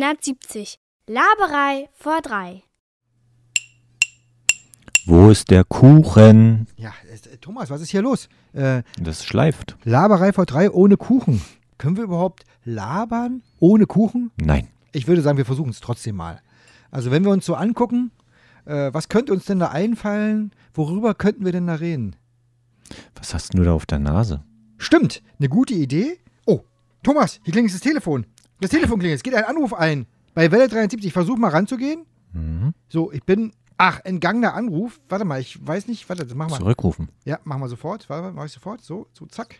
370, 0.00 0.78
Laberei 1.08 1.88
vor 1.94 2.20
drei. 2.20 2.62
Wo 5.06 5.30
ist 5.30 5.50
der 5.50 5.64
Kuchen? 5.64 6.66
Ja, 6.76 6.92
äh, 7.10 7.38
Thomas, 7.38 7.70
was 7.70 7.80
ist 7.80 7.88
hier 7.92 8.02
los? 8.02 8.28
Äh, 8.52 8.82
Das 9.00 9.24
schleift. 9.24 9.78
Laberei 9.84 10.34
vor 10.34 10.44
drei 10.44 10.70
ohne 10.70 10.98
Kuchen. 10.98 11.40
Können 11.78 11.96
wir 11.96 12.04
überhaupt 12.04 12.44
labern 12.66 13.42
ohne 13.58 13.86
Kuchen? 13.86 14.32
Nein. 14.36 14.68
Ich 14.92 15.06
würde 15.08 15.22
sagen, 15.22 15.38
wir 15.38 15.46
versuchen 15.46 15.70
es 15.70 15.80
trotzdem 15.80 16.16
mal. 16.16 16.42
Also 16.90 17.10
wenn 17.10 17.24
wir 17.24 17.30
uns 17.32 17.46
so 17.46 17.54
angucken, 17.54 18.10
äh, 18.66 18.92
was 18.92 19.08
könnte 19.08 19.32
uns 19.32 19.46
denn 19.46 19.60
da 19.60 19.68
einfallen? 19.68 20.52
Worüber 20.74 21.14
könnten 21.14 21.46
wir 21.46 21.52
denn 21.52 21.68
da 21.68 21.76
reden? 21.76 22.16
Was 23.14 23.32
hast 23.32 23.54
du 23.54 23.64
da 23.64 23.72
auf 23.72 23.86
der 23.86 24.00
Nase? 24.00 24.44
Stimmt, 24.76 25.22
eine 25.38 25.48
gute 25.48 25.72
Idee. 25.72 26.18
Oh, 26.44 26.60
Thomas, 27.02 27.40
hier 27.44 27.52
klingelt 27.54 27.72
das 27.72 27.80
Telefon. 27.80 28.26
Das 28.60 28.70
Telefon 28.70 28.98
klingelt, 28.98 29.18
es 29.18 29.22
geht 29.22 29.34
ein 29.34 29.44
Anruf 29.44 29.74
ein. 29.74 30.06
Bei 30.34 30.50
Welle 30.50 30.68
73, 30.68 31.06
ich 31.06 31.12
versuche 31.12 31.38
mal 31.38 31.50
ranzugehen. 31.50 32.04
Mhm. 32.32 32.74
So, 32.88 33.12
ich 33.12 33.22
bin, 33.24 33.52
ach, 33.78 34.00
entgangener 34.04 34.54
Anruf. 34.54 35.00
Warte 35.08 35.24
mal, 35.24 35.40
ich 35.40 35.64
weiß 35.66 35.88
nicht, 35.88 36.08
warte, 36.08 36.24
das 36.24 36.34
machen 36.34 36.50
wir. 36.50 36.58
Zurückrufen. 36.58 37.08
Ja, 37.24 37.38
machen 37.44 37.62
wir 37.62 37.68
sofort. 37.68 38.08
Warte, 38.08 38.32
mach 38.32 38.44
ich 38.44 38.52
sofort. 38.52 38.82
So, 38.82 39.06
so, 39.12 39.26
zack. 39.26 39.56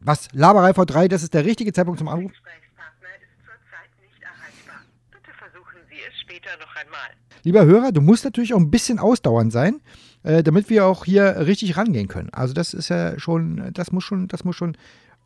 Was? 0.00 0.28
Laberei 0.32 0.74
vor 0.74 0.86
drei, 0.86 1.08
das 1.08 1.22
ist 1.22 1.32
der 1.34 1.44
richtige 1.44 1.72
Zeitpunkt 1.72 1.98
zum 1.98 2.08
Anruf. 2.08 2.30
Gesprächspartner 2.30 3.08
ist 3.20 3.36
zurzeit 3.44 3.90
nicht 4.02 4.22
erreichbar. 4.22 4.82
Bitte 5.10 5.30
versuchen 5.38 5.78
Sie 5.88 5.96
es 6.06 6.20
später 6.20 6.50
noch 6.60 6.76
einmal. 6.76 7.10
Lieber 7.42 7.64
Hörer, 7.64 7.92
du 7.92 8.00
musst 8.02 8.24
natürlich 8.24 8.52
auch 8.54 8.60
ein 8.60 8.70
bisschen 8.70 8.98
ausdauernd 8.98 9.52
sein, 9.52 9.80
äh, 10.22 10.42
damit 10.42 10.68
wir 10.68 10.86
auch 10.86 11.04
hier 11.04 11.46
richtig 11.46 11.76
rangehen 11.76 12.08
können. 12.08 12.30
Also 12.32 12.52
das 12.52 12.74
ist 12.74 12.88
ja 12.90 13.18
schon, 13.18 13.70
das 13.72 13.92
muss 13.92 14.04
schon, 14.04 14.28
das 14.28 14.44
muss 14.44 14.56
schon. 14.56 14.76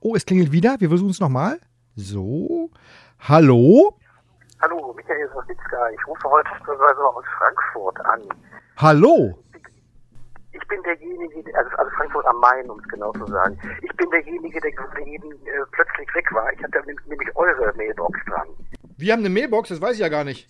Oh, 0.01 0.15
es 0.15 0.27
klingelt 0.27 0.53
wieder. 0.53 0.81
Wir 0.81 0.89
versuchen 0.89 1.11
es 1.11 1.19
nochmal. 1.19 1.59
So. 2.03 2.71
Hallo? 3.29 3.93
Hallo, 4.63 4.93
Michael 4.97 5.29
Sowitzka. 5.35 5.91
Ich 5.91 6.07
rufe 6.07 6.29
heute 6.31 6.49
aus 6.49 7.25
Frankfurt 7.37 7.99
an. 8.07 8.23
Hallo? 8.77 9.37
Ich 10.53 10.69
bin 10.69 10.81
derjenige, 10.85 11.43
der- 11.43 11.57
also, 11.59 11.77
also 11.77 11.91
Frankfurt 11.97 12.25
am 12.27 12.37
Main, 12.39 12.71
um 12.71 12.79
es 12.79 12.87
genau 12.89 13.11
zu 13.13 13.27
sagen. 13.27 13.59
Ich 13.83 13.97
bin 13.97 14.09
derjenige, 14.11 14.61
der 14.61 14.71
eben 15.07 15.33
äh, 15.33 15.65
plötzlich 15.73 16.15
weg 16.15 16.33
war. 16.33 16.53
Ich 16.53 16.63
hatte 16.63 16.81
nämlich- 16.87 17.35
eure 17.37 17.73
Mailbox 17.77 18.19
dran. 18.27 18.47
Wir 18.97 19.13
haben 19.13 19.21
eine 19.21 19.31
Mailbox, 19.31 19.69
das 19.71 19.81
weiß 19.81 19.95
ich 19.95 20.01
ja 20.01 20.09
gar 20.09 20.23
nicht. 20.25 20.49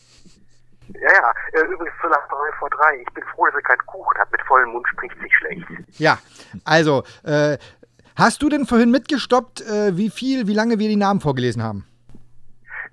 Ja, 0.95 1.01
ja, 1.13 1.33
äh, 1.53 1.65
übrigens 1.65 1.95
zur 2.01 2.11
Lacherei 2.11 2.53
vor 2.59 2.69
drei. 2.71 3.03
Ich 3.07 3.15
bin 3.15 3.25
froh, 3.35 3.47
dass 3.47 3.55
ihr 3.57 3.63
keinen 3.63 3.85
Kuchen 3.87 4.19
habt. 4.19 4.33
Mit 4.33 4.41
vollem 4.43 4.71
Mund 4.71 4.87
spricht 4.89 5.19
sich 5.21 5.35
schlecht. 5.37 5.67
Ja, 5.99 6.19
also, 6.65 7.05
äh, 7.25 7.57
hast 8.19 8.43
du 8.43 8.49
denn 8.49 8.67
vorhin 8.67 8.91
mitgestoppt, 8.91 9.63
äh, 9.63 9.97
wie 9.97 10.11
viel, 10.11 10.47
wie 10.47 10.55
lange 10.55 10.79
wir 10.79 10.89
die 10.89 10.97
Namen 10.97 11.21
vorgelesen 11.21 11.63
haben? 11.63 11.87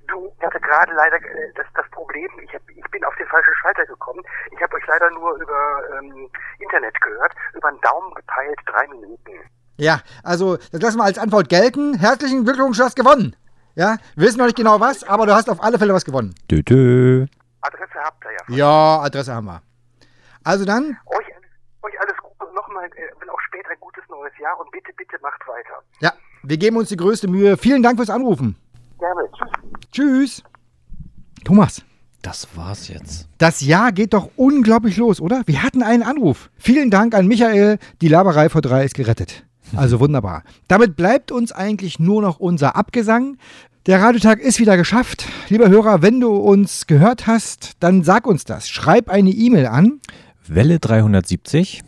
Du, 0.07 0.31
ich 0.37 0.45
hatte 0.45 0.59
gerade 0.59 0.93
leider 0.93 1.17
äh, 1.17 1.51
das, 1.55 1.65
das 1.75 1.85
Problem, 1.91 2.29
ich, 2.43 2.53
hab, 2.53 2.61
ich 2.69 2.91
bin 2.91 3.03
auf 3.03 3.15
den 3.15 3.27
falschen 3.27 3.53
Schalter 3.61 3.85
gekommen. 3.85 4.21
Ich 4.55 4.61
habe 4.61 4.75
euch 4.75 4.87
leider 4.87 5.09
nur 5.11 5.35
über 5.35 5.81
ähm, 5.99 6.29
Internet 6.59 6.99
gehört, 7.01 7.33
über 7.55 7.67
einen 7.67 7.81
Daumen 7.81 8.13
gepeilt, 8.13 8.59
drei 8.67 8.87
Minuten. 8.87 9.31
Ja, 9.77 9.99
also, 10.23 10.55
das 10.71 10.81
lassen 10.81 10.97
wir 10.99 11.03
als 11.03 11.17
Antwort 11.17 11.49
gelten. 11.49 11.95
Herzlichen 11.99 12.45
Glückwunsch, 12.45 12.77
du 12.77 12.83
hast 12.83 12.95
gewonnen. 12.95 13.35
Ja, 13.75 13.97
wir 14.15 14.27
wissen 14.27 14.37
noch 14.37 14.45
nicht 14.45 14.55
genau 14.55 14.79
was, 14.79 15.03
aber 15.03 15.25
du 15.25 15.33
hast 15.33 15.49
auf 15.49 15.61
alle 15.61 15.77
Fälle 15.77 15.93
was 15.93 16.05
gewonnen. 16.05 16.33
Dö, 16.49 16.61
dö. 16.63 17.25
Adresse 17.59 17.99
habt 18.01 18.23
ihr 18.23 18.31
ja. 18.31 18.57
Ja, 18.57 19.01
Adresse 19.03 19.33
haben 19.33 19.47
wir. 19.47 19.61
Also 20.45 20.63
dann, 20.63 20.97
Euch, 21.07 21.25
euch 21.81 21.99
alles 21.99 22.15
Gute 22.17 22.45
und 22.47 22.55
nochmal, 22.55 22.85
äh, 22.85 23.25
später 23.65 23.73
ein 23.73 23.79
gutes 23.79 24.03
neues 24.09 24.31
Jahr 24.41 24.59
und 24.59 24.71
bitte, 24.71 24.91
bitte 24.97 25.17
macht 25.21 25.41
weiter. 25.47 25.81
ja, 26.01 26.13
wir 26.43 26.57
geben 26.57 26.77
uns 26.77 26.89
die 26.89 26.97
größte 26.97 27.27
Mühe. 27.27 27.57
Vielen 27.57 27.83
Dank 27.83 27.97
fürs 27.97 28.09
Anrufen. 28.09 28.55
Gerne. 28.99 29.21
Tschüss. 29.91 29.91
Tschüss. 29.91 30.43
Thomas, 31.43 31.83
Das 32.21 32.47
war's 32.55 32.87
jetzt. 32.87 33.27
das 33.37 33.61
Jahr 33.61 33.91
geht 33.91 34.13
doch 34.13 34.29
unglaublich 34.35 34.97
los, 34.97 35.21
oder? 35.21 35.43
Wir 35.45 35.61
hatten 35.63 35.83
einen 35.83 36.03
Anruf. 36.03 36.49
Vielen 36.57 36.89
Dank 36.89 37.13
an 37.13 37.27
Michael. 37.27 37.77
Die 38.01 38.07
Laberei 38.07 38.49
vor 38.49 38.61
drei 38.61 38.83
ist 38.85 38.95
gerettet. 38.95 39.45
Also 39.75 39.99
wunderbar. 39.99 40.43
Damit 40.67 40.95
bleibt 40.95 41.31
uns 41.31 41.51
eigentlich 41.51 41.99
nur 41.99 42.21
noch 42.21 42.39
unser 42.39 42.75
Abgesang. 42.75 43.37
Der 43.85 44.01
Radiotag 44.01 44.39
ist 44.39 44.59
wieder 44.59 44.77
geschafft. 44.77 45.27
Lieber 45.49 45.69
Hörer, 45.69 46.01
wenn 46.01 46.19
du 46.19 46.35
uns 46.35 46.87
gehört 46.87 47.27
hast, 47.27 47.73
dann 47.81 48.03
sag 48.03 48.25
uns 48.25 48.43
das. 48.45 48.69
Schreib 48.69 49.09
eine 49.09 49.29
E-Mail 49.29 49.67
an 49.67 49.99
Welle 50.47 50.79
370. 50.79 51.81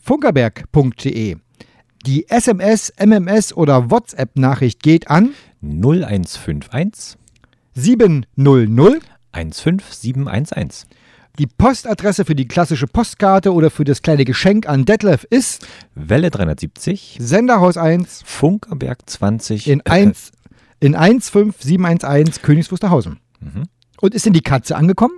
funkerberg.de. 0.00 1.36
Die 2.06 2.28
SMS, 2.28 2.92
MMS 2.98 3.54
oder 3.54 3.90
WhatsApp-Nachricht 3.90 4.82
geht 4.82 5.10
an 5.10 5.30
0151 5.62 7.16
700. 7.74 9.02
15711. 9.32 10.86
Die 11.38 11.46
Postadresse 11.46 12.24
für 12.24 12.36
die 12.36 12.46
klassische 12.46 12.86
Postkarte 12.86 13.52
oder 13.52 13.70
für 13.70 13.82
das 13.82 14.02
kleine 14.02 14.24
Geschenk 14.24 14.68
an 14.68 14.84
Detlef 14.84 15.24
ist 15.24 15.66
Welle 15.94 16.30
370. 16.30 17.16
Senderhaus 17.20 17.76
1 17.76 18.22
Funkerberg 18.24 18.98
20. 19.10 19.66
in, 19.66 19.80
1, 19.80 20.30
in 20.78 20.94
15711 20.94 22.42
Königs 22.42 22.70
Wusterhausen. 22.70 23.18
Mhm. 23.40 23.64
Und 24.00 24.14
ist 24.14 24.26
denn 24.26 24.32
die 24.32 24.40
Katze 24.42 24.76
angekommen? 24.76 25.14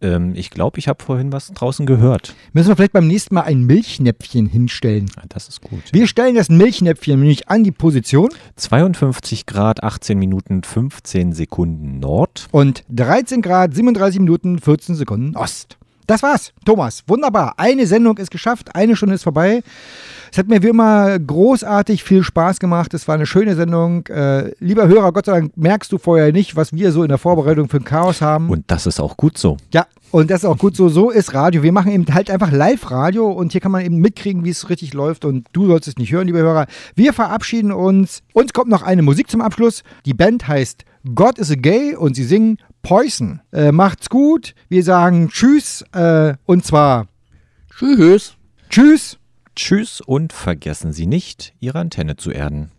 Ähm, 0.00 0.32
ich 0.34 0.50
glaube, 0.50 0.78
ich 0.78 0.88
habe 0.88 1.02
vorhin 1.02 1.32
was 1.32 1.48
draußen 1.48 1.86
gehört. 1.86 2.34
Müssen 2.52 2.68
wir 2.68 2.76
vielleicht 2.76 2.92
beim 2.92 3.06
nächsten 3.06 3.34
Mal 3.34 3.42
ein 3.42 3.62
Milchnäpfchen 3.64 4.46
hinstellen. 4.46 5.10
Ah, 5.16 5.22
Das 5.28 5.48
ist 5.48 5.60
gut. 5.62 5.82
Wir 5.92 6.06
stellen 6.06 6.34
das 6.34 6.48
Milchnäpfchen 6.48 7.18
nämlich 7.18 7.48
an 7.48 7.64
die 7.64 7.72
Position 7.72 8.28
52 8.56 9.46
Grad, 9.46 9.82
18 9.82 10.18
Minuten, 10.18 10.62
15 10.62 11.32
Sekunden 11.32 12.00
Nord. 12.00 12.48
und 12.50 12.84
13 12.90 13.42
Grad, 13.42 13.74
37 13.74 14.20
Minuten, 14.20 14.58
14 14.58 14.94
Sekunden 14.94 15.36
Ost. 15.36 15.76
Das 16.06 16.22
war's, 16.22 16.52
Thomas. 16.64 17.04
Wunderbar. 17.06 17.54
Eine 17.58 17.86
Sendung 17.86 18.16
ist 18.18 18.30
geschafft, 18.30 18.74
eine 18.74 18.96
Stunde 18.96 19.14
ist 19.14 19.24
vorbei. 19.24 19.62
Es 20.32 20.38
hat 20.38 20.48
mir 20.48 20.62
wie 20.62 20.68
immer 20.68 21.18
großartig 21.18 22.04
viel 22.04 22.22
Spaß 22.22 22.58
gemacht. 22.58 22.94
Es 22.94 23.08
war 23.08 23.14
eine 23.14 23.26
schöne 23.26 23.54
Sendung. 23.54 24.06
Äh, 24.06 24.52
lieber 24.58 24.88
Hörer, 24.88 25.12
Gott 25.12 25.26
sei 25.26 25.32
Dank 25.32 25.56
merkst 25.56 25.90
du 25.92 25.98
vorher 25.98 26.32
nicht, 26.32 26.56
was 26.56 26.72
wir 26.72 26.92
so 26.92 27.02
in 27.02 27.08
der 27.08 27.18
Vorbereitung 27.18 27.68
für 27.68 27.78
ein 27.78 27.84
Chaos 27.84 28.20
haben. 28.20 28.50
Und 28.50 28.64
das 28.68 28.86
ist 28.86 29.00
auch 29.00 29.16
gut 29.16 29.38
so. 29.38 29.56
Ja, 29.72 29.86
und 30.10 30.30
das 30.30 30.42
ist 30.42 30.44
auch 30.44 30.58
gut 30.58 30.76
so. 30.76 30.88
So 30.88 31.10
ist 31.10 31.34
Radio. 31.34 31.62
Wir 31.62 31.72
machen 31.72 31.92
eben 31.92 32.06
halt 32.12 32.30
einfach 32.30 32.50
Live-Radio 32.50 33.30
und 33.30 33.52
hier 33.52 33.60
kann 33.60 33.72
man 33.72 33.84
eben 33.84 33.98
mitkriegen, 33.98 34.44
wie 34.44 34.50
es 34.50 34.70
richtig 34.70 34.94
läuft. 34.94 35.24
Und 35.24 35.46
du 35.52 35.66
sollst 35.66 35.88
es 35.88 35.96
nicht 35.96 36.12
hören, 36.12 36.26
liebe 36.26 36.38
Hörer. 36.38 36.66
Wir 36.94 37.12
verabschieden 37.12 37.72
uns. 37.72 38.22
Uns 38.32 38.52
kommt 38.52 38.70
noch 38.70 38.82
eine 38.82 39.02
Musik 39.02 39.30
zum 39.30 39.40
Abschluss. 39.40 39.82
Die 40.06 40.14
Band 40.14 40.48
heißt 40.48 40.84
God 41.14 41.38
is 41.38 41.50
a 41.50 41.54
Gay 41.54 41.94
und 41.94 42.14
sie 42.14 42.24
singen 42.24 42.58
Poison. 42.82 43.40
Äh, 43.52 43.72
macht's 43.72 44.08
gut. 44.08 44.54
Wir 44.68 44.82
sagen 44.82 45.28
Tschüss. 45.28 45.84
Äh, 45.92 46.34
und 46.46 46.64
zwar 46.64 47.06
Tschüss. 47.78 48.34
Tschüss. 48.70 49.17
Tschüss 49.58 50.00
und 50.00 50.32
vergessen 50.32 50.92
Sie 50.92 51.06
nicht, 51.06 51.52
Ihre 51.58 51.80
Antenne 51.80 52.14
zu 52.14 52.30
erden. 52.30 52.70